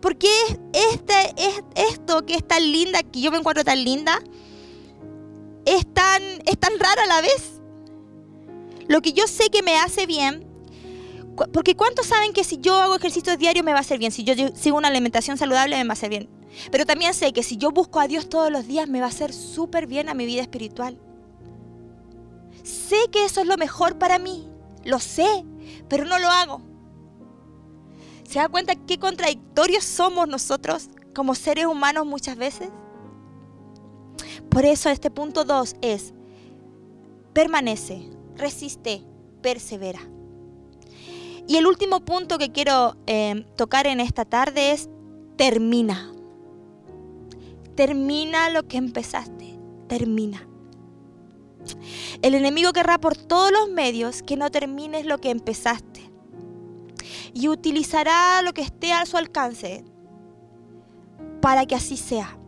Porque 0.00 0.28
este, 0.72 1.14
es, 1.36 1.62
esto 1.74 2.24
que 2.26 2.34
es 2.34 2.46
tan 2.46 2.62
linda, 2.72 3.02
que 3.02 3.20
yo 3.20 3.30
me 3.30 3.38
encuentro 3.38 3.64
tan 3.64 3.84
linda, 3.84 4.18
es 5.64 5.86
tan, 5.92 6.22
es 6.46 6.58
tan 6.58 6.78
rara 6.78 7.04
a 7.04 7.06
la 7.06 7.20
vez. 7.20 7.60
Lo 8.88 9.02
que 9.02 9.12
yo 9.12 9.26
sé 9.26 9.50
que 9.50 9.62
me 9.62 9.76
hace 9.78 10.06
bien, 10.06 10.46
porque 11.52 11.76
¿cuántos 11.76 12.06
saben 12.06 12.32
que 12.32 12.44
si 12.44 12.58
yo 12.58 12.74
hago 12.76 12.96
ejercicio 12.96 13.36
diario 13.36 13.62
me 13.62 13.72
va 13.72 13.78
a 13.78 13.80
hacer 13.82 13.98
bien? 13.98 14.12
Si 14.12 14.24
yo 14.24 14.34
sigo 14.54 14.78
una 14.78 14.88
alimentación 14.88 15.36
saludable 15.36 15.76
me 15.76 15.84
va 15.84 15.90
a 15.90 15.92
hacer 15.92 16.10
bien. 16.10 16.28
Pero 16.70 16.86
también 16.86 17.12
sé 17.14 17.32
que 17.32 17.42
si 17.42 17.56
yo 17.56 17.70
busco 17.70 18.00
a 18.00 18.08
Dios 18.08 18.28
todos 18.28 18.50
los 18.50 18.66
días 18.66 18.88
me 18.88 19.00
va 19.00 19.06
a 19.06 19.10
hacer 19.10 19.32
súper 19.32 19.86
bien 19.86 20.08
a 20.08 20.14
mi 20.14 20.24
vida 20.24 20.42
espiritual. 20.42 20.98
Sé 22.62 22.96
que 23.12 23.24
eso 23.24 23.40
es 23.40 23.46
lo 23.46 23.56
mejor 23.56 23.98
para 23.98 24.18
mí, 24.18 24.48
lo 24.84 24.98
sé, 24.98 25.44
pero 25.88 26.04
no 26.04 26.18
lo 26.18 26.28
hago. 26.28 26.62
¿Se 28.28 28.38
da 28.38 28.48
cuenta 28.48 28.74
qué 28.74 28.98
contradictorios 28.98 29.84
somos 29.84 30.26
nosotros 30.26 30.88
como 31.14 31.34
seres 31.34 31.66
humanos 31.66 32.06
muchas 32.06 32.36
veces? 32.36 32.70
Por 34.48 34.64
eso 34.64 34.88
este 34.88 35.10
punto 35.10 35.44
2 35.44 35.76
es, 35.80 36.12
permanece, 37.32 38.10
resiste, 38.36 39.04
persevera. 39.42 40.00
Y 41.48 41.56
el 41.56 41.66
último 41.66 42.00
punto 42.00 42.38
que 42.38 42.50
quiero 42.50 42.96
eh, 43.06 43.46
tocar 43.56 43.86
en 43.86 44.00
esta 44.00 44.24
tarde 44.24 44.72
es, 44.72 44.88
termina. 45.36 46.12
Termina 47.76 48.50
lo 48.50 48.66
que 48.66 48.78
empezaste, 48.78 49.58
termina. 49.86 50.48
El 52.22 52.34
enemigo 52.34 52.72
querrá 52.72 52.98
por 52.98 53.16
todos 53.16 53.52
los 53.52 53.68
medios 53.68 54.22
que 54.22 54.36
no 54.36 54.50
termines 54.50 55.06
lo 55.06 55.18
que 55.18 55.30
empezaste. 55.30 56.10
Y 57.32 57.48
utilizará 57.48 58.40
lo 58.42 58.52
que 58.52 58.62
esté 58.62 58.92
a 58.92 59.06
su 59.06 59.16
alcance 59.16 59.84
para 61.40 61.66
que 61.66 61.74
así 61.74 61.96
sea. 61.96 62.38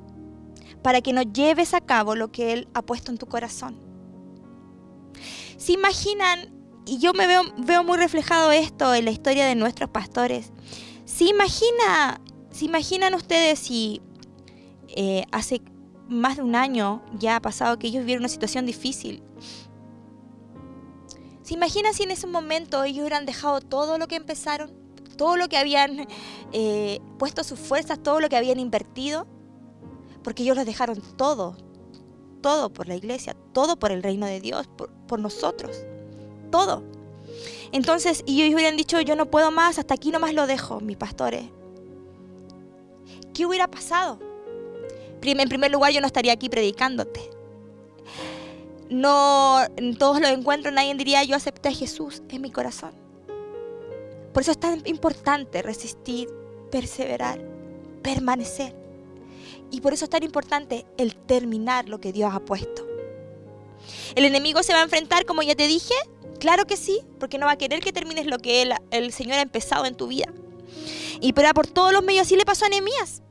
Para 0.83 1.03
que 1.03 1.13
no 1.13 1.23
lleves 1.23 1.75
a 1.75 1.81
cabo 1.81 2.15
lo 2.15 2.33
que 2.33 2.53
Él 2.53 2.69
ha 2.75 2.83
puesto 2.83 3.13
en 3.13 3.19
tu 3.19 3.27
corazón. 3.27 3.79
¿Se 5.57 5.73
imaginan? 5.73 6.58
Y 6.89 6.99
yo 6.99 7.13
me 7.13 7.27
veo, 7.27 7.43
veo 7.59 7.85
muy 7.85 7.99
reflejado 7.99 8.51
esto 8.51 8.95
en 8.95 9.05
la 9.05 9.11
historia 9.11 9.47
de 9.47 9.55
nuestros 9.55 9.91
pastores. 9.91 10.53
¿Se, 11.05 11.25
imagina, 11.25 12.21
¿se 12.51 12.65
imaginan 12.65 13.15
ustedes 13.15 13.59
si 13.59 14.01
eh, 14.97 15.25
hace 15.31 15.61
más 16.09 16.37
de 16.37 16.43
un 16.43 16.55
año 16.57 17.03
ya 17.19 17.37
ha 17.37 17.41
pasado 17.41 17.79
que 17.79 17.87
ellos 17.87 18.01
vivieron 18.01 18.23
una 18.23 18.29
situación 18.29 18.67
difícil. 18.67 19.23
¿Se 21.43 21.55
imagina 21.55 21.93
si 21.93 22.03
en 22.03 22.11
ese 22.11 22.27
momento 22.27 22.83
ellos 22.83 23.01
hubieran 23.01 23.27
dejado 23.27 23.61
todo 23.61 23.99
lo 23.99 24.09
que 24.09 24.17
empezaron? 24.17 24.73
Todo 25.17 25.37
lo 25.37 25.49
que 25.49 25.59
habían 25.59 26.07
eh, 26.53 27.01
puesto 27.19 27.45
sus 27.45 27.59
fuerzas, 27.59 28.03
todo 28.03 28.21
lo 28.21 28.29
que 28.29 28.37
habían 28.37 28.61
invertido. 28.61 29.27
Porque 30.23 30.43
ellos 30.43 30.57
lo 30.57 30.65
dejaron 30.65 31.01
todo. 31.17 31.57
Todo 32.43 32.73
por 32.73 32.89
la 32.89 32.97
iglesia, 32.97 33.37
todo 33.53 33.79
por 33.79 33.93
el 33.93 34.03
reino 34.03 34.27
de 34.27 34.41
Dios, 34.41 34.67
por, 34.69 34.91
por 35.07 35.19
nosotros. 35.19 35.85
Todo. 36.51 36.83
Entonces, 37.73 38.23
y 38.27 38.43
ellos 38.43 38.55
hubieran 38.55 38.77
dicho, 38.77 39.01
yo 39.01 39.15
no 39.17 39.27
puedo 39.27 39.51
más, 39.51 39.79
hasta 39.79 39.95
aquí 39.95 40.11
nomás 40.11 40.35
lo 40.35 40.47
dejo, 40.47 40.81
mis 40.81 40.97
pastores. 40.97 41.45
¿Qué 43.35 43.47
hubiera 43.47 43.69
pasado? 43.69 44.19
en 45.21 45.49
primer 45.49 45.71
lugar, 45.71 45.93
yo 45.93 46.01
no 46.01 46.07
estaría 46.07 46.33
aquí 46.33 46.49
predicándote. 46.49 47.31
No, 48.89 49.59
en 49.77 49.99
todos 49.99 50.21
los 50.21 50.31
encuentros 50.31 50.73
nadie 50.73 50.95
diría, 50.95 51.23
yo 51.25 51.37
acepté 51.37 51.69
a 51.69 51.73
Jesús 51.73 52.23
en 52.31 52.41
mi 52.41 52.51
corazón. 52.51 52.93
Por 54.33 54.43
eso 54.43 54.53
es 54.53 54.59
tan 54.59 54.83
importante 54.87 55.61
resistir, 55.63 56.29
perseverar, 56.71 57.41
permanecer. 58.03 58.75
Y 59.71 59.81
por 59.81 59.93
eso 59.93 60.05
es 60.05 60.11
tan 60.11 60.23
importante 60.23 60.87
el 60.97 61.17
terminar 61.17 61.89
lo 61.89 62.01
que 62.01 62.13
Dios 62.13 62.33
ha 62.33 62.41
puesto. 62.41 62.87
¿El 64.15 64.25
enemigo 64.25 64.63
se 64.63 64.73
va 64.73 64.81
a 64.81 64.85
enfrentar, 64.85 65.27
como 65.27 65.43
ya 65.43 65.55
te 65.55 65.67
dije? 65.67 65.95
Claro 66.41 66.67
que 66.67 66.77
sí, 66.77 67.01
porque 67.19 67.39
no 67.39 67.47
va 67.47 67.53
a 67.53 67.59
querer 67.59 67.81
que 67.81 67.93
termines 67.93 68.27
lo 68.27 68.39
que 68.39 68.71
el 68.91 69.13
Señor 69.13 69.39
ha 69.39 69.43
empezado 69.43 69.87
en 69.87 69.97
tu 69.97 70.07
vida. 70.07 70.33
Y 71.21 71.33
pero 71.33 71.53
por 71.55 71.67
todos 71.67 71.93
los 71.93 72.03
medios 72.03 72.27
así 72.27 72.37
le 72.37 72.45
pasó 72.45 72.67
a 72.67 72.69
Nehemías 72.69 73.23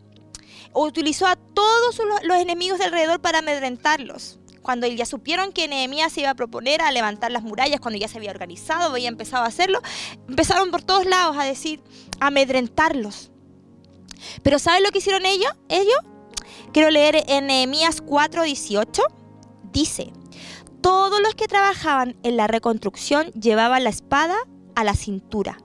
utilizó 0.86 1.26
a 1.28 1.36
todos 1.36 2.00
los 2.24 2.38
enemigos 2.38 2.80
de 2.80 2.86
alrededor 2.86 3.20
para 3.20 3.40
amedrentarlos. 3.40 4.40
Cuando 4.62 4.86
ya 4.86 5.06
supieron 5.06 5.54
que 5.54 5.68
Nehemías 5.68 6.12
se 6.12 6.22
iba 6.22 6.32
a 6.32 6.36
proponer 6.36 6.82
a 6.82 6.92
levantar 6.92 7.32
las 7.32 7.44
murallas, 7.44 7.80
cuando 7.80 7.98
ya 7.98 8.08
se 8.08 8.18
había 8.18 8.32
organizado, 8.32 8.92
había 8.92 9.08
empezado 9.08 9.44
a 9.44 9.48
hacerlo, 9.48 9.80
empezaron 10.28 10.72
por 10.72 10.84
todos 10.84 11.06
lados 11.06 11.38
a 11.38 11.44
decir, 11.44 11.82
a 12.20 12.28
amedrentarlos. 12.28 13.32
Pero 14.44 14.60
¿saben 14.60 14.84
lo 14.84 14.90
que 14.90 14.98
hicieron 14.98 15.26
ellos? 15.26 15.52
Ellos, 15.70 16.00
quiero 16.74 16.90
leer 16.90 17.24
en 17.28 17.48
Nehemías 17.48 18.04
4:18, 18.04 19.04
dice, 19.72 20.12
todos 20.82 21.22
los 21.22 21.36
que 21.36 21.48
trabajaban 21.48 22.18
en 22.24 22.38
la 22.38 22.48
reconstrucción 22.48 23.32
llevaban 23.32 23.84
la 23.84 23.90
espada 23.90 24.36
a 24.76 24.84
la 24.84 24.94
cintura. 24.94 25.58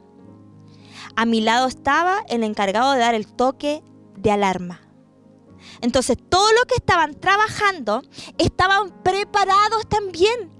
A 1.16 1.26
mi 1.26 1.40
lado 1.40 1.66
estaba 1.66 2.22
el 2.28 2.42
encargado 2.42 2.92
de 2.92 2.98
dar 2.98 3.14
el 3.14 3.26
toque 3.26 3.82
de 4.16 4.30
alarma. 4.30 4.80
Entonces, 5.80 6.16
todos 6.28 6.50
los 6.54 6.64
que 6.64 6.74
estaban 6.76 7.14
trabajando 7.14 8.02
estaban 8.38 9.02
preparados 9.02 9.88
también. 9.88 10.50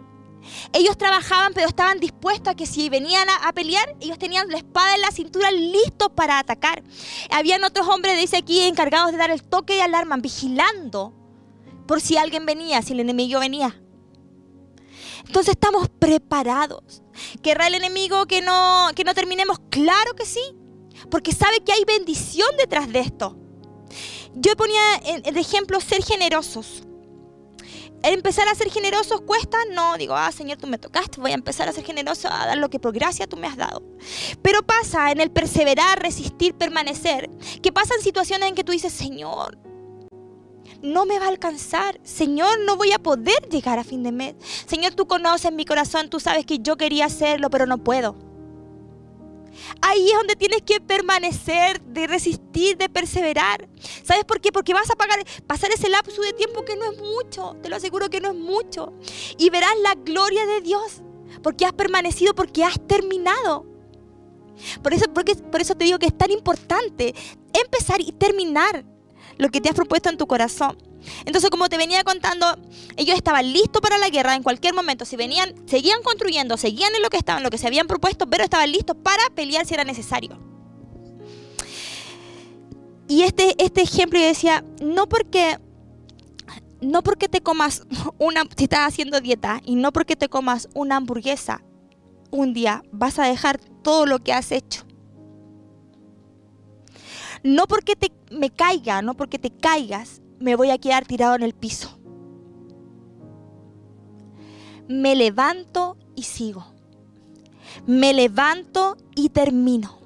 Ellos 0.73 0.99
trabajaban, 0.99 1.53
pero 1.55 1.69
estaban 1.69 2.01
dispuestos 2.01 2.53
a 2.53 2.57
que 2.57 2.67
si 2.67 2.89
venían 2.89 3.29
a, 3.43 3.53
pelear, 3.53 3.95
ellos 4.01 4.19
tenían 4.19 4.49
la 4.49 4.59
espada 4.59 4.95
en 4.95 5.01
la 5.01 5.11
cintura 5.13 5.51
listos 5.51 6.11
para 6.15 6.39
atacar. 6.39 6.83
Habían 7.31 7.63
otros 7.65 7.87
hombres, 7.89 8.19
dice 8.19 8.39
aquí, 8.39 8.61
encargados 8.61 9.13
de 9.13 9.19
dar 9.19 9.31
el 9.31 9.43
toque 9.43 9.75
de 9.75 9.83
alarma, 9.83 10.17
vigilando 10.17 11.13
por 11.87 12.01
si 12.01 12.17
alguien 12.17 12.45
venía, 12.45 12.83
si 12.83 12.93
el 12.93 13.01
enemigo 13.01 13.39
venía. 13.39 13.81
Entonces 15.27 15.53
estamos 15.53 15.89
preparados. 15.89 17.03
¿Querrá 17.43 17.67
el 17.67 17.75
enemigo 17.75 18.27
que 18.27 18.41
no, 18.41 18.91
que 18.95 19.05
no 19.05 19.15
terminemos? 19.15 19.59
Claro 19.71 20.15
que 20.15 20.25
sí, 20.25 20.43
porque 21.11 21.33
sabe 21.33 21.61
que 21.65 21.73
hay 21.73 21.85
bendición 21.85 22.49
detrás 22.59 22.91
de 22.93 23.01
esto. 23.01 23.37
Yo 24.35 24.57
ponía 24.57 24.81
de 25.23 25.41
ejemplo 25.41 25.81
ser 25.81 26.03
generosos. 26.03 26.85
empezar 28.03 28.49
a 28.49 28.55
ser 28.55 28.71
generosos 28.71 29.21
cuesta, 29.21 29.59
no, 29.73 29.97
digo, 29.97 30.15
ah, 30.17 30.33
Señor, 30.33 30.59
tú 30.59 30.67
me 30.67 30.79
tocaste, 30.79 31.21
voy 31.21 31.33
a 31.33 31.35
empezar 31.35 31.69
a 31.69 31.73
ser 31.73 31.85
generoso, 31.85 32.29
a 32.29 32.47
dar 32.47 32.59
lo 32.59 32.69
que 32.71 32.81
por 32.81 32.93
gracia 32.93 33.27
tú 33.27 33.37
me 33.37 33.47
has 33.47 33.57
dado. 33.57 33.83
Pero 34.41 34.63
pasa 34.63 35.13
en 35.13 35.21
el 35.21 35.31
perseverar, 35.31 36.03
resistir, 36.03 36.55
permanecer, 36.55 37.31
que 37.63 37.73
pasan 37.73 38.01
situaciones 38.01 38.49
en 38.49 38.55
que 38.55 38.65
tú 38.65 38.73
dices, 38.73 38.93
Señor, 38.93 39.59
no 40.83 41.07
me 41.07 41.19
va 41.19 41.27
a 41.27 41.29
alcanzar. 41.29 42.01
Señor, 42.03 42.61
no 42.67 42.77
voy 42.77 42.93
a 42.93 42.99
poder 42.99 43.49
llegar 43.49 43.79
a 43.79 43.85
fin 43.85 44.03
de 44.03 44.13
mes. 44.13 44.35
Señor, 44.67 44.95
tú 44.95 45.07
conoces 45.07 45.53
mi 45.53 45.65
corazón, 45.65 46.11
tú 46.11 46.21
sabes 46.21 46.45
que 46.45 46.59
yo 46.59 46.77
quería 46.77 47.07
hacerlo, 47.07 47.51
pero 47.51 47.67
no 47.67 47.79
puedo. 47.79 48.17
Ahí 49.81 50.09
es 50.09 50.17
donde 50.17 50.37
tienes 50.37 50.63
que 50.63 50.81
permanecer, 50.81 51.81
de 51.83 52.07
resistir, 52.07 52.77
de 52.77 52.89
perseverar. 52.89 53.69
¿Sabes 54.03 54.25
por 54.25 54.41
qué? 54.41 54.51
Porque 54.51 54.75
vas 54.75 54.91
a 54.91 54.97
pagar, 54.97 55.23
pasar 55.47 55.71
ese 55.71 55.89
lapso 55.89 56.23
de 56.23 56.33
tiempo 56.33 56.65
que 56.65 56.77
no 56.77 56.91
es 56.91 56.99
mucho. 56.99 57.57
Te 57.63 57.69
lo 57.69 57.77
aseguro 57.77 58.11
que 58.11 58.21
no 58.21 58.31
es 58.31 58.37
mucho. 58.37 58.93
Y 59.39 59.51
verás 59.51 59.73
la 59.83 59.95
gloria 59.95 60.47
de 60.47 60.61
Dios. 60.61 61.03
Porque 61.43 61.67
has 61.67 61.73
permanecido, 61.73 62.35
porque 62.35 62.65
has 62.65 62.81
terminado. 62.87 63.67
Por 64.83 64.95
eso, 64.95 65.07
porque, 65.13 65.35
por 65.35 65.61
eso 65.61 65.75
te 65.75 65.85
digo 65.85 65.99
que 65.99 66.07
es 66.07 66.17
tan 66.17 66.31
importante 66.31 67.15
empezar 67.53 68.01
y 68.01 68.13
terminar 68.13 68.85
lo 69.39 69.49
que 69.51 69.61
te 69.61 69.69
has 69.69 69.75
propuesto 69.75 70.09
en 70.09 70.17
tu 70.17 70.27
corazón. 70.27 70.77
Entonces, 71.25 71.51
como 71.51 71.69
te 71.69 71.79
venía 71.79 72.05
contando, 72.05 72.59
ellos 72.97 73.17
estaban 73.17 73.53
listos 73.53 73.83
para 73.83 73.99
la 73.99 74.09
guerra 74.09 74.35
en 74.35 74.43
cualquier 74.43 74.75
momento. 74.75 75.05
Si 75.05 75.17
venían, 75.17 75.55
seguían 75.67 76.03
construyendo, 76.03 76.57
seguían 76.57 76.95
en 76.95 77.03
lo 77.03 77.11
que 77.11 77.17
estaban, 77.17 77.43
lo 77.43 77.51
que 77.51 77.59
se 77.59 77.67
habían 77.67 77.87
propuesto, 77.87 78.29
pero 78.29 78.45
estaban 78.45 78.71
listos 78.71 78.97
para 79.03 79.23
pelear 79.35 79.67
si 79.67 79.75
era 79.75 79.85
necesario. 79.85 80.39
Y 83.09 83.23
este, 83.23 83.55
este 83.63 83.83
ejemplo 83.83 84.19
yo 84.19 84.27
decía, 84.27 84.65
no 84.81 85.09
porque, 85.09 85.59
no 86.81 87.03
porque 87.03 87.29
te 87.29 87.41
comas 87.41 87.83
una, 88.19 88.45
si 88.57 88.65
estás 88.65 88.89
haciendo 88.89 89.21
dieta, 89.21 89.61
y 89.65 89.75
no 89.75 89.93
porque 89.93 90.17
te 90.17 90.29
comas 90.29 90.69
una 90.75 90.97
hamburguesa 90.97 91.63
un 92.31 92.55
día, 92.55 92.83
vas 92.91 93.19
a 93.19 93.27
dejar 93.27 93.61
todo 93.83 94.07
lo 94.07 94.21
que 94.21 94.33
has 94.33 94.53
hecho. 94.53 94.87
No 97.43 97.67
porque 97.67 97.97
te, 97.97 98.13
me 98.31 98.51
caiga, 98.51 99.03
no 99.03 99.15
porque 99.15 99.39
te 99.39 99.51
caigas, 99.51 100.23
me 100.39 100.57
voy 100.57 100.71
a 100.71 100.79
quedar 100.79 101.07
tirado 101.07 101.35
en 101.35 101.43
el 101.43 101.55
piso. 101.55 101.99
Me 104.89 105.15
levanto 105.17 105.97
y 106.15 106.25
sigo. 106.25 106.67
Me 107.87 108.13
levanto 108.13 108.97
y 109.15 109.31
termino. 109.31 109.99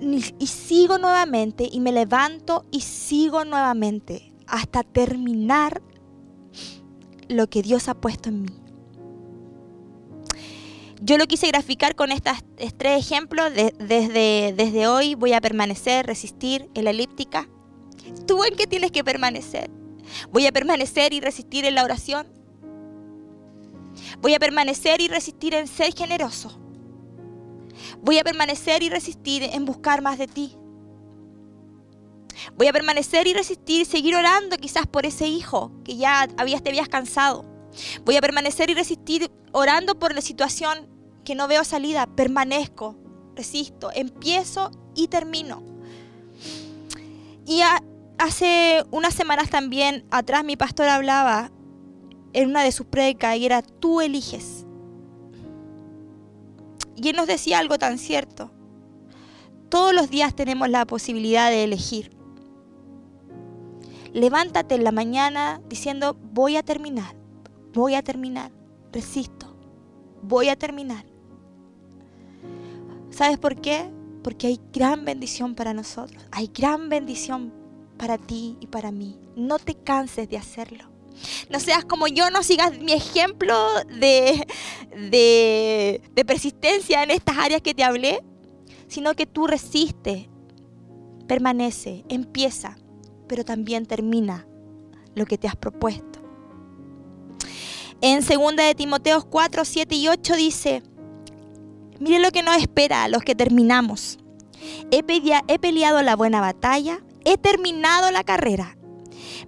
Y 0.00 0.46
sigo 0.46 0.98
nuevamente 0.98 1.68
y 1.70 1.80
me 1.80 1.92
levanto 1.92 2.64
y 2.70 2.80
sigo 2.80 3.44
nuevamente 3.44 4.32
hasta 4.46 4.82
terminar 4.82 5.80
lo 7.28 7.48
que 7.48 7.62
Dios 7.62 7.88
ha 7.88 7.94
puesto 7.94 8.28
en 8.28 8.42
mí. 8.42 8.61
Yo 11.04 11.18
lo 11.18 11.26
quise 11.26 11.48
graficar 11.48 11.96
con 11.96 12.12
estos 12.12 12.38
tres 12.76 12.98
ejemplos. 12.98 13.52
desde, 13.52 14.54
desde 14.56 14.86
hoy 14.86 15.14
voy 15.16 15.32
a 15.32 15.40
permanecer, 15.40 16.06
resistir 16.06 16.70
en 16.74 16.84
la 16.84 16.90
elíptica, 16.90 17.48
¿Tú 18.26 18.44
en 18.44 18.56
qué 18.56 18.66
tienes 18.66 18.90
que 18.90 19.04
permanecer? 19.04 19.70
¿Voy 20.30 20.46
a 20.46 20.52
permanecer 20.52 21.12
y 21.12 21.20
resistir 21.20 21.64
en 21.64 21.74
la 21.74 21.84
oración? 21.84 22.26
¿Voy 24.20 24.34
a 24.34 24.38
permanecer 24.38 25.00
y 25.00 25.08
resistir 25.08 25.54
en 25.54 25.66
ser 25.66 25.94
generoso? 25.94 26.58
¿Voy 28.00 28.18
a 28.18 28.24
permanecer 28.24 28.82
y 28.82 28.90
resistir 28.90 29.42
en 29.42 29.64
buscar 29.64 30.02
más 30.02 30.18
de 30.18 30.26
ti? 30.26 30.56
Voy 32.56 32.66
a 32.66 32.72
permanecer 32.72 33.26
y 33.26 33.34
resistir, 33.34 33.86
seguir 33.86 34.16
orando 34.16 34.56
quizás 34.56 34.86
por 34.86 35.06
ese 35.06 35.28
hijo 35.28 35.72
que 35.84 35.96
ya 35.96 36.28
habías, 36.36 36.62
te 36.62 36.70
habías 36.70 36.88
cansado. 36.88 37.44
Voy 38.04 38.16
a 38.16 38.20
permanecer 38.20 38.70
y 38.70 38.74
resistir 38.74 39.30
orando 39.52 39.98
por 39.98 40.14
la 40.14 40.20
situación 40.20 40.91
que 41.24 41.34
no 41.34 41.48
veo 41.48 41.64
salida. 41.64 42.06
Permanezco, 42.06 42.96
resisto, 43.34 43.90
empiezo 43.94 44.70
y 44.94 45.08
termino. 45.08 45.62
Y 47.46 47.60
hace 48.18 48.84
unas 48.90 49.14
semanas 49.14 49.50
también 49.50 50.04
atrás 50.10 50.44
mi 50.44 50.56
pastor 50.56 50.88
hablaba 50.88 51.50
en 52.32 52.48
una 52.48 52.62
de 52.62 52.72
sus 52.72 52.86
predicas 52.86 53.36
y 53.36 53.46
era 53.46 53.62
tú 53.62 54.00
eliges. 54.00 54.66
Y 56.96 57.08
él 57.08 57.16
nos 57.16 57.26
decía 57.26 57.58
algo 57.58 57.78
tan 57.78 57.98
cierto. 57.98 58.50
Todos 59.68 59.94
los 59.94 60.10
días 60.10 60.34
tenemos 60.34 60.68
la 60.68 60.86
posibilidad 60.86 61.50
de 61.50 61.64
elegir. 61.64 62.16
Levántate 64.12 64.74
en 64.74 64.84
la 64.84 64.92
mañana 64.92 65.62
diciendo, 65.68 66.14
voy 66.14 66.56
a 66.56 66.62
terminar, 66.62 67.16
voy 67.72 67.94
a 67.94 68.02
terminar, 68.02 68.52
resisto, 68.92 69.56
voy 70.22 70.50
a 70.50 70.56
terminar. 70.56 71.06
¿Sabes 73.12 73.38
por 73.38 73.60
qué? 73.60 73.90
Porque 74.24 74.46
hay 74.46 74.60
gran 74.72 75.04
bendición 75.04 75.54
para 75.54 75.74
nosotros, 75.74 76.24
hay 76.30 76.50
gran 76.52 76.88
bendición 76.88 77.52
para 77.98 78.18
ti 78.18 78.56
y 78.60 78.66
para 78.66 78.90
mí. 78.90 79.18
No 79.36 79.58
te 79.58 79.74
canses 79.74 80.28
de 80.28 80.38
hacerlo. 80.38 80.84
No 81.50 81.60
seas 81.60 81.84
como 81.84 82.08
yo, 82.08 82.30
no 82.30 82.42
sigas 82.42 82.78
mi 82.78 82.92
ejemplo 82.92 83.54
de, 84.00 84.46
de, 85.10 86.02
de 86.14 86.24
persistencia 86.24 87.02
en 87.02 87.10
estas 87.10 87.36
áreas 87.36 87.60
que 87.60 87.74
te 87.74 87.84
hablé, 87.84 88.22
sino 88.88 89.14
que 89.14 89.26
tú 89.26 89.46
resistes, 89.46 90.28
permanece, 91.26 92.04
empieza, 92.08 92.78
pero 93.28 93.44
también 93.44 93.84
termina 93.84 94.46
lo 95.14 95.26
que 95.26 95.36
te 95.36 95.48
has 95.48 95.56
propuesto. 95.56 96.20
En 98.00 98.20
2 98.20 98.56
de 98.56 98.74
Timoteo 98.74 99.22
4, 99.22 99.64
7 99.64 99.94
y 99.94 100.08
8 100.08 100.34
dice, 100.34 100.82
mire 102.02 102.18
lo 102.18 102.32
que 102.32 102.42
nos 102.42 102.56
espera 102.56 103.04
a 103.04 103.08
los 103.08 103.22
que 103.22 103.34
terminamos. 103.34 104.18
He, 104.90 105.02
peleado 105.58 106.02
la 106.02 106.16
buena 106.16 106.40
batalla, 106.40 107.00
he 107.24 107.38
terminado 107.38 108.10
la 108.10 108.24
carrera, 108.24 108.76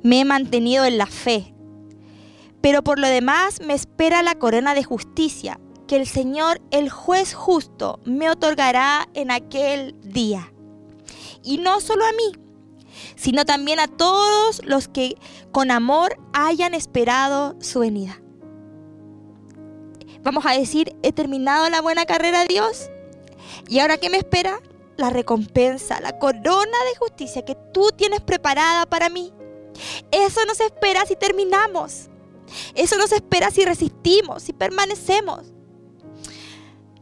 me 0.03 0.21
he 0.21 0.25
mantenido 0.25 0.85
en 0.85 0.99
la 0.99 1.07
fe, 1.07 1.55
pero 2.61 2.83
por 2.83 2.99
lo 2.99 3.09
demás 3.09 3.61
me 3.61 3.75
espera 3.75 4.23
la 4.23 4.37
corona 4.37 4.75
de 4.75 4.85
justicia 4.85 5.61
que 5.87 5.97
el 5.97 6.07
Señor, 6.07 6.63
el 6.71 6.91
juez 6.91 7.35
justo, 7.35 8.01
me 8.05 8.31
otorgará 8.31 9.09
en 9.15 9.31
aquel 9.31 9.97
día. 10.03 10.53
Y 11.43 11.59
no 11.59 11.81
solo 11.81 12.07
a 12.07 12.13
mí, 12.13 12.33
sino 13.17 13.45
también 13.45 13.81
a 13.81 13.89
todos 13.89 14.63
los 14.65 14.89
que 14.89 15.17
con 15.53 15.71
amor 15.71 16.17
hayan 16.33 16.73
esperado 16.73 17.57
su 17.61 17.81
venida. 17.81 18.24
Vamos 20.25 20.45
a 20.47 20.59
decir, 20.59 20.97
he 21.03 21.13
terminado 21.13 21.69
la 21.71 21.81
buena 21.81 22.07
carrera, 22.07 22.45
Dios. 22.45 22.91
¿Y 23.69 23.79
ahora 23.79 23.99
qué 23.99 24.11
me 24.11 24.17
espera? 24.17 24.59
La 24.97 25.11
recompensa, 25.11 26.01
la 26.01 26.19
corona 26.19 26.79
de 26.91 26.97
justicia 26.99 27.45
que 27.45 27.57
tú 27.73 27.91
tienes 27.97 28.21
preparada 28.21 28.87
para 28.87 29.09
mí. 29.09 29.33
Eso 30.11 30.45
nos 30.47 30.61
espera 30.61 31.05
si 31.07 31.15
terminamos. 31.15 32.09
Eso 32.75 32.97
nos 32.97 33.13
espera 33.13 33.51
si 33.51 33.65
resistimos, 33.65 34.43
si 34.43 34.53
permanecemos 34.53 35.55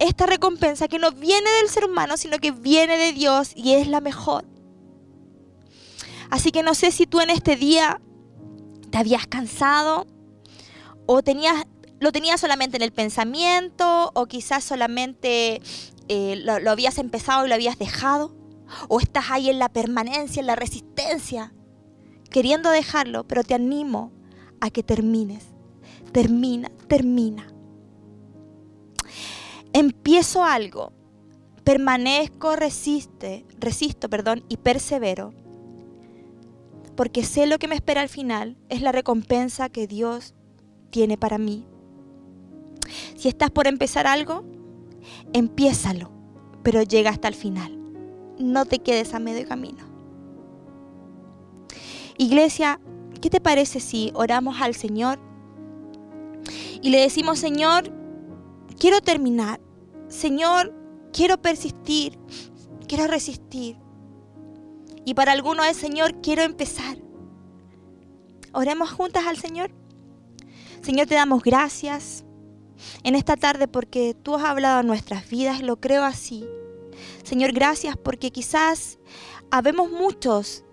esta 0.02 0.26
recompensa 0.26 0.88
que 0.88 0.98
no 0.98 1.12
viene 1.12 1.48
del 1.60 1.68
ser 1.68 1.84
humano, 1.84 2.16
sino 2.16 2.38
que 2.38 2.50
viene 2.50 2.96
de 2.96 3.12
Dios 3.12 3.52
y 3.54 3.74
es 3.74 3.86
la 3.86 4.00
mejor. 4.00 4.44
Así 6.28 6.50
que 6.50 6.64
no 6.64 6.74
sé 6.74 6.90
si 6.90 7.06
tú 7.06 7.20
en 7.20 7.30
este 7.30 7.54
día 7.54 8.00
te 8.90 8.98
habías 8.98 9.26
cansado 9.28 10.06
o 11.06 11.22
tenías, 11.22 11.66
lo 12.02 12.10
tenías 12.10 12.40
solamente 12.40 12.76
en 12.76 12.82
el 12.82 12.92
pensamiento 12.92 14.10
o 14.14 14.26
quizás 14.26 14.64
solamente 14.64 15.62
eh, 16.08 16.34
lo, 16.42 16.58
lo 16.58 16.72
habías 16.72 16.98
empezado 16.98 17.46
y 17.46 17.48
lo 17.48 17.54
habías 17.54 17.78
dejado 17.78 18.34
o 18.88 18.98
estás 18.98 19.26
ahí 19.30 19.48
en 19.48 19.60
la 19.60 19.68
permanencia, 19.68 20.40
en 20.40 20.46
la 20.46 20.56
resistencia, 20.56 21.54
queriendo 22.28 22.70
dejarlo, 22.70 23.24
pero 23.24 23.44
te 23.44 23.54
animo 23.54 24.10
a 24.60 24.70
que 24.70 24.82
termines. 24.82 25.44
Termina, 26.10 26.72
termina. 26.88 27.46
Empiezo 29.72 30.42
algo, 30.42 30.92
permanezco, 31.62 32.56
resiste, 32.56 33.46
resisto, 33.58 34.10
perdón, 34.10 34.44
y 34.48 34.56
persevero, 34.56 35.32
porque 36.96 37.24
sé 37.24 37.46
lo 37.46 37.60
que 37.60 37.68
me 37.68 37.76
espera 37.76 38.00
al 38.00 38.08
final, 38.08 38.58
es 38.68 38.82
la 38.82 38.90
recompensa 38.90 39.68
que 39.68 39.86
Dios 39.86 40.34
tiene 40.90 41.16
para 41.16 41.38
mí. 41.38 41.64
Si 43.16 43.28
estás 43.28 43.50
por 43.50 43.66
empezar 43.66 44.06
algo, 44.06 44.44
empiézalo, 45.32 46.10
pero 46.62 46.82
llega 46.82 47.10
hasta 47.10 47.28
el 47.28 47.34
final. 47.34 47.78
No 48.38 48.64
te 48.64 48.78
quedes 48.78 49.14
a 49.14 49.18
medio 49.18 49.46
camino. 49.46 49.84
Iglesia, 52.18 52.80
¿qué 53.20 53.30
te 53.30 53.40
parece 53.40 53.80
si 53.80 54.12
oramos 54.14 54.60
al 54.60 54.74
Señor 54.74 55.18
y 56.82 56.90
le 56.90 57.00
decimos, 57.00 57.38
Señor, 57.38 57.92
quiero 58.78 59.00
terminar. 59.00 59.60
Señor, 60.08 60.74
quiero 61.12 61.40
persistir, 61.40 62.18
quiero 62.88 63.06
resistir. 63.06 63.76
Y 65.04 65.14
para 65.14 65.32
algunos 65.32 65.66
es, 65.66 65.76
Señor, 65.76 66.20
quiero 66.20 66.42
empezar. 66.42 66.98
Oremos 68.52 68.90
juntas 68.90 69.24
al 69.26 69.36
Señor. 69.36 69.70
Señor, 70.82 71.06
te 71.06 71.14
damos 71.14 71.44
gracias 71.44 72.24
en 73.02 73.14
esta 73.14 73.36
tarde 73.36 73.68
porque 73.68 74.14
tú 74.14 74.34
has 74.34 74.44
hablado 74.44 74.78
a 74.78 74.82
nuestras 74.82 75.28
vidas, 75.28 75.62
lo 75.62 75.76
creo 75.80 76.04
así. 76.04 76.46
Señor, 77.22 77.52
gracias 77.52 77.96
porque 77.96 78.30
quizás 78.30 78.98
habemos 79.50 79.90
muchos 79.90 80.64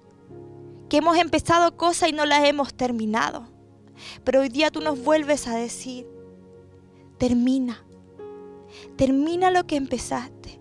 que 0.89 0.98
hemos 0.98 1.17
empezado 1.17 1.76
cosas 1.78 2.10
y 2.10 2.13
no 2.13 2.26
las 2.26 2.45
hemos 2.45 2.74
terminado. 2.74 3.48
Pero 4.24 4.41
hoy 4.41 4.50
día 4.50 4.72
tú 4.72 4.82
nos 4.82 5.04
vuelves 5.04 5.48
a 5.48 5.56
decir, 5.56 6.08
termina, 7.17 7.84
termina 8.95 9.52
lo 9.52 9.65
que 9.65 9.76
empezaste. 9.76 10.60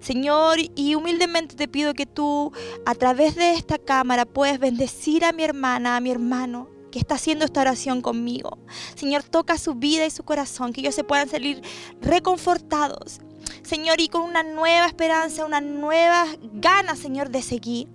Señor, 0.00 0.58
y 0.74 0.94
humildemente 0.94 1.56
te 1.56 1.68
pido 1.68 1.94
que 1.94 2.06
tú 2.06 2.52
a 2.86 2.94
través 2.94 3.34
de 3.34 3.52
esta 3.52 3.78
cámara 3.78 4.24
puedas 4.24 4.58
bendecir 4.58 5.24
a 5.24 5.32
mi 5.32 5.44
hermana, 5.44 5.96
a 5.96 6.00
mi 6.00 6.10
hermano 6.10 6.79
que 6.90 6.98
está 6.98 7.14
haciendo 7.14 7.44
esta 7.44 7.60
oración 7.60 8.02
conmigo. 8.02 8.58
Señor, 8.94 9.22
toca 9.22 9.58
su 9.58 9.74
vida 9.74 10.06
y 10.06 10.10
su 10.10 10.22
corazón, 10.22 10.72
que 10.72 10.80
ellos 10.80 10.94
se 10.94 11.04
puedan 11.04 11.28
salir 11.28 11.62
reconfortados. 12.00 13.20
Señor, 13.62 14.00
y 14.00 14.08
con 14.08 14.22
una 14.22 14.42
nueva 14.42 14.86
esperanza, 14.86 15.44
una 15.44 15.60
nueva 15.60 16.26
gana, 16.54 16.96
Señor, 16.96 17.30
de 17.30 17.42
seguir. 17.42 17.88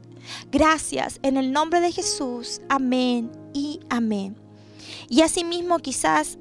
Gracias, 0.52 1.20
en 1.22 1.38
el 1.38 1.52
nombre 1.52 1.82
de 1.82 1.92
Jesús. 1.92 2.62
Amén 2.70 3.32
y 3.54 3.80
amén. 3.90 4.36
Y 5.10 5.22
asimismo 5.22 5.80
quizás 5.80 6.38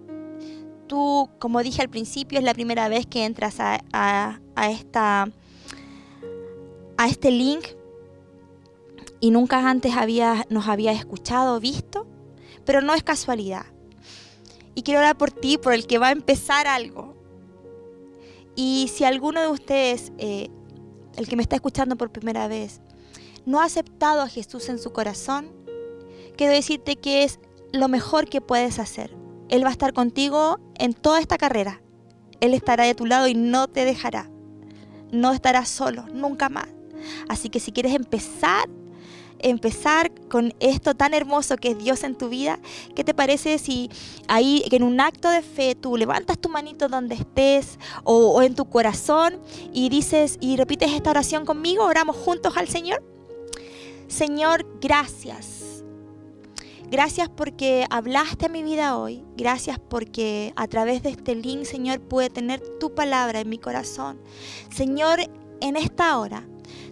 tú, 0.87 1.29
como 1.39 1.63
dije 1.63 1.83
al 1.83 1.89
principio, 1.89 2.39
es 2.39 2.45
la 2.45 2.55
primera 2.55 2.89
vez 2.89 3.07
que 3.07 3.25
entras 3.25 3.57
a, 3.59 4.41
esta, 4.71 5.29
a 6.97 7.09
este 7.09 7.31
link 7.31 7.65
y 9.21 9.31
nunca 9.31 9.69
antes 9.69 9.95
había, 9.97 10.47
nos 10.51 10.69
había 10.69 10.93
escuchado 10.93 11.57
o 11.57 11.61
visto, 11.61 12.07
pero 12.65 12.81
no 12.81 12.95
es 12.95 13.03
casualidad. 13.03 13.67
Y 14.75 14.83
quiero 14.83 15.01
orar 15.01 15.17
por 15.17 15.31
ti, 15.31 15.59
por 15.59 15.73
el 15.73 15.87
que 15.87 15.99
va 15.99 16.09
a 16.09 16.13
empezar 16.13 16.67
algo. 16.67 17.15
Y 18.57 18.91
si 18.93 19.05
alguno 19.05 19.41
de 19.41 19.49
ustedes, 19.49 20.13
eh, 20.19 20.49
el 21.17 21.29
que 21.29 21.37
me 21.37 21.43
está 21.43 21.57
escuchando 21.57 21.97
por 21.97 22.11
primera 22.11 22.49
vez, 22.49 22.81
no 23.47 23.61
ha 23.61 23.65
aceptado 23.65 24.23
a 24.23 24.29
Jesús 24.29 24.69
en 24.69 24.79
su 24.79 24.93
corazón, 24.93 25.51
quiero 26.37 26.53
decirte 26.53 26.97
que 26.97 27.25
es 27.25 27.39
lo 27.73 27.89
mejor 27.89 28.29
que 28.29 28.41
puedes 28.41 28.79
hacer. 28.79 29.15
Él 29.49 29.65
va 29.65 29.69
a 29.69 29.73
estar 29.73 29.93
contigo 29.93 30.59
en 30.77 30.95
toda 30.95 31.21
esta 31.21 31.39
carrera. 31.39 31.81
Él 32.41 32.55
estará 32.55 32.85
de 32.85 32.95
tu 32.95 33.07
lado 33.07 33.29
y 33.29 33.35
no 33.35 33.69
te 33.69 33.85
dejará. 33.85 34.31
No 35.13 35.33
estarás 35.33 35.69
solo, 35.69 36.07
nunca 36.13 36.49
más. 36.49 36.69
Así 37.29 37.49
que 37.49 37.61
si 37.61 37.73
quieres 37.73 37.95
empezar, 37.95 38.69
empezar 39.45 40.11
con 40.29 40.53
esto 40.59 40.95
tan 40.95 41.15
hermoso 41.15 41.57
que 41.57 41.71
es 41.71 41.79
Dios 41.79 42.03
en 42.03 42.17
tu 42.17 42.29
vida, 42.29 42.59
¿qué 42.97 43.05
te 43.05 43.15
parece 43.15 43.59
si 43.59 43.91
ahí 44.27 44.65
en 44.71 44.83
un 44.83 45.01
acto 45.01 45.31
de 45.31 45.43
fe 45.43 45.75
tú 45.75 45.97
levantas 45.97 46.39
tu 46.39 46.49
manito 46.49 46.89
donde 46.89 47.15
estés 47.15 47.79
o, 48.03 48.33
o 48.33 48.43
en 48.43 48.55
tu 48.55 48.65
corazón 48.65 49.39
y 49.73 49.89
dices 49.89 50.39
y 50.41 50.57
repites 50.57 50.93
esta 50.93 51.11
oración 51.11 51.47
conmigo? 51.47 51.85
Oramos 51.85 52.17
juntos 52.17 52.57
al 52.57 52.69
Señor. 52.69 53.03
Señor, 54.09 54.67
gracias 54.81 55.65
Gracias 56.91 57.29
porque 57.29 57.87
hablaste 57.91 58.47
a 58.47 58.49
mi 58.49 58.63
vida 58.63 58.97
hoy. 58.97 59.25
Gracias 59.37 59.81
porque 59.81 60.53
a 60.55 60.69
través 60.69 61.03
de 61.03 61.11
este 61.11 61.35
link, 61.35 61.65
Señor, 61.65 62.01
pude 62.01 62.31
tener 62.31 62.61
tu 62.79 62.95
palabra 62.95 63.41
en 63.41 63.49
mi 63.49 63.59
corazón. 63.59 64.21
Señor, 64.71 65.19
en 65.61 65.77
esta 65.77 66.19
hora 66.19 66.47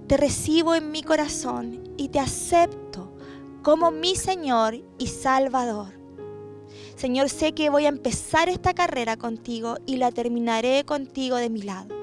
te 0.07 0.17
recibo 0.17 0.75
en 0.75 0.91
mi 0.91 1.03
corazón 1.03 1.95
y 1.97 2.09
te 2.09 2.19
acepto 2.19 3.13
como 3.63 3.91
mi 3.91 4.17
Señor 4.17 4.83
y 4.99 5.07
Salvador. 5.07 5.89
Señor, 6.97 7.29
sé 7.29 7.53
que 7.53 7.71
voy 7.71 7.87
a 7.87 7.91
empezar 7.91 8.49
esta 8.49 8.75
carrera 8.75 9.17
contigo 9.17 9.77
y 9.87 9.97
la 9.97 10.13
terminaré 10.13 10.85
contigo 10.85 11.37
de 11.37 11.51
mi 11.51 11.63
lado. 11.63 11.95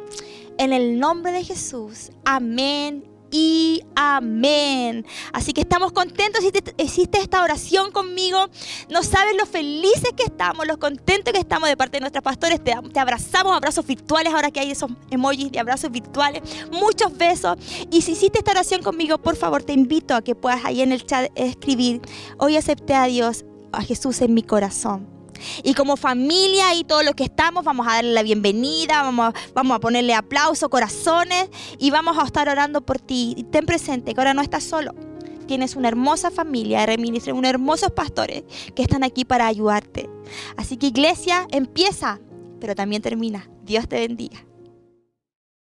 En 0.57 0.73
el 0.73 0.99
nombre 0.99 1.31
de 1.31 1.43
Jesús. 1.43 2.11
Amén 2.25 3.08
y 3.31 3.83
amén. 3.95 5.05
Así 5.33 5.53
que 5.53 5.61
estamos 5.61 5.91
contentos 5.91 6.43
si 6.43 6.51
hiciste 6.83 7.19
esta 7.19 7.43
oración 7.43 7.91
conmigo. 7.91 8.47
No 8.89 9.03
sabes 9.03 9.35
lo 9.37 9.45
felices 9.45 10.11
que 10.15 10.23
estamos, 10.23 10.65
lo 10.67 10.79
contentos 10.79 11.33
que 11.33 11.39
estamos 11.39 11.69
de 11.69 11.77
parte 11.77 11.97
de 11.97 12.01
nuestros 12.01 12.23
pastores. 12.23 12.63
Te, 12.63 12.73
te, 12.93 12.99
abrazamos, 12.99 13.55
abrazos 13.55 13.85
virtuales, 13.85 14.33
ahora 14.33 14.51
que 14.51 14.59
hay 14.59 14.71
esos 14.71 14.91
emojis 15.09 15.51
de 15.51 15.59
abrazos 15.59 15.91
virtuales. 15.91 16.41
Muchos 16.71 17.17
besos. 17.17 17.57
Y 17.91 18.01
si 18.01 18.13
hiciste 18.13 18.39
esta 18.39 18.51
oración 18.51 18.81
conmigo, 18.81 19.17
por 19.17 19.35
favor, 19.35 19.63
te 19.63 19.73
invito 19.73 20.15
a 20.15 20.21
que 20.21 20.35
puedas 20.35 20.65
ahí 20.65 20.81
en 20.81 20.91
el 20.91 21.05
chat 21.05 21.31
escribir, 21.35 22.01
hoy 22.37 22.57
acepté 22.57 22.95
a 22.95 23.05
Dios, 23.05 23.45
a 23.71 23.81
Jesús 23.83 24.21
en 24.21 24.33
mi 24.33 24.43
corazón. 24.43 25.18
Y 25.63 25.73
como 25.73 25.97
familia 25.97 26.73
y 26.73 26.83
todos 26.83 27.03
los 27.05 27.15
que 27.15 27.23
estamos, 27.25 27.63
vamos 27.63 27.87
a 27.87 27.95
darle 27.95 28.13
la 28.13 28.23
bienvenida, 28.23 29.03
vamos 29.03 29.33
a, 29.33 29.51
vamos 29.53 29.75
a 29.75 29.79
ponerle 29.79 30.13
aplauso, 30.13 30.69
corazones 30.69 31.49
y 31.77 31.91
vamos 31.91 32.17
a 32.17 32.23
estar 32.23 32.49
orando 32.49 32.81
por 32.81 32.99
ti. 32.99 33.45
Ten 33.51 33.65
presente 33.65 34.13
que 34.13 34.21
ahora 34.21 34.33
no 34.33 34.41
estás 34.41 34.63
solo. 34.63 34.93
Tienes 35.47 35.75
una 35.75 35.87
hermosa 35.87 36.29
familia 36.29 36.85
de 36.85 37.31
unos 37.33 37.49
hermosos 37.49 37.91
pastores 37.91 38.43
que 38.75 38.83
están 38.83 39.03
aquí 39.03 39.25
para 39.25 39.47
ayudarte. 39.47 40.07
Así 40.57 40.77
que 40.77 40.87
iglesia, 40.87 41.47
empieza, 41.51 42.19
pero 42.59 42.75
también 42.75 43.01
termina. 43.01 43.49
Dios 43.63 43.87
te 43.87 43.99
bendiga. 43.99 44.48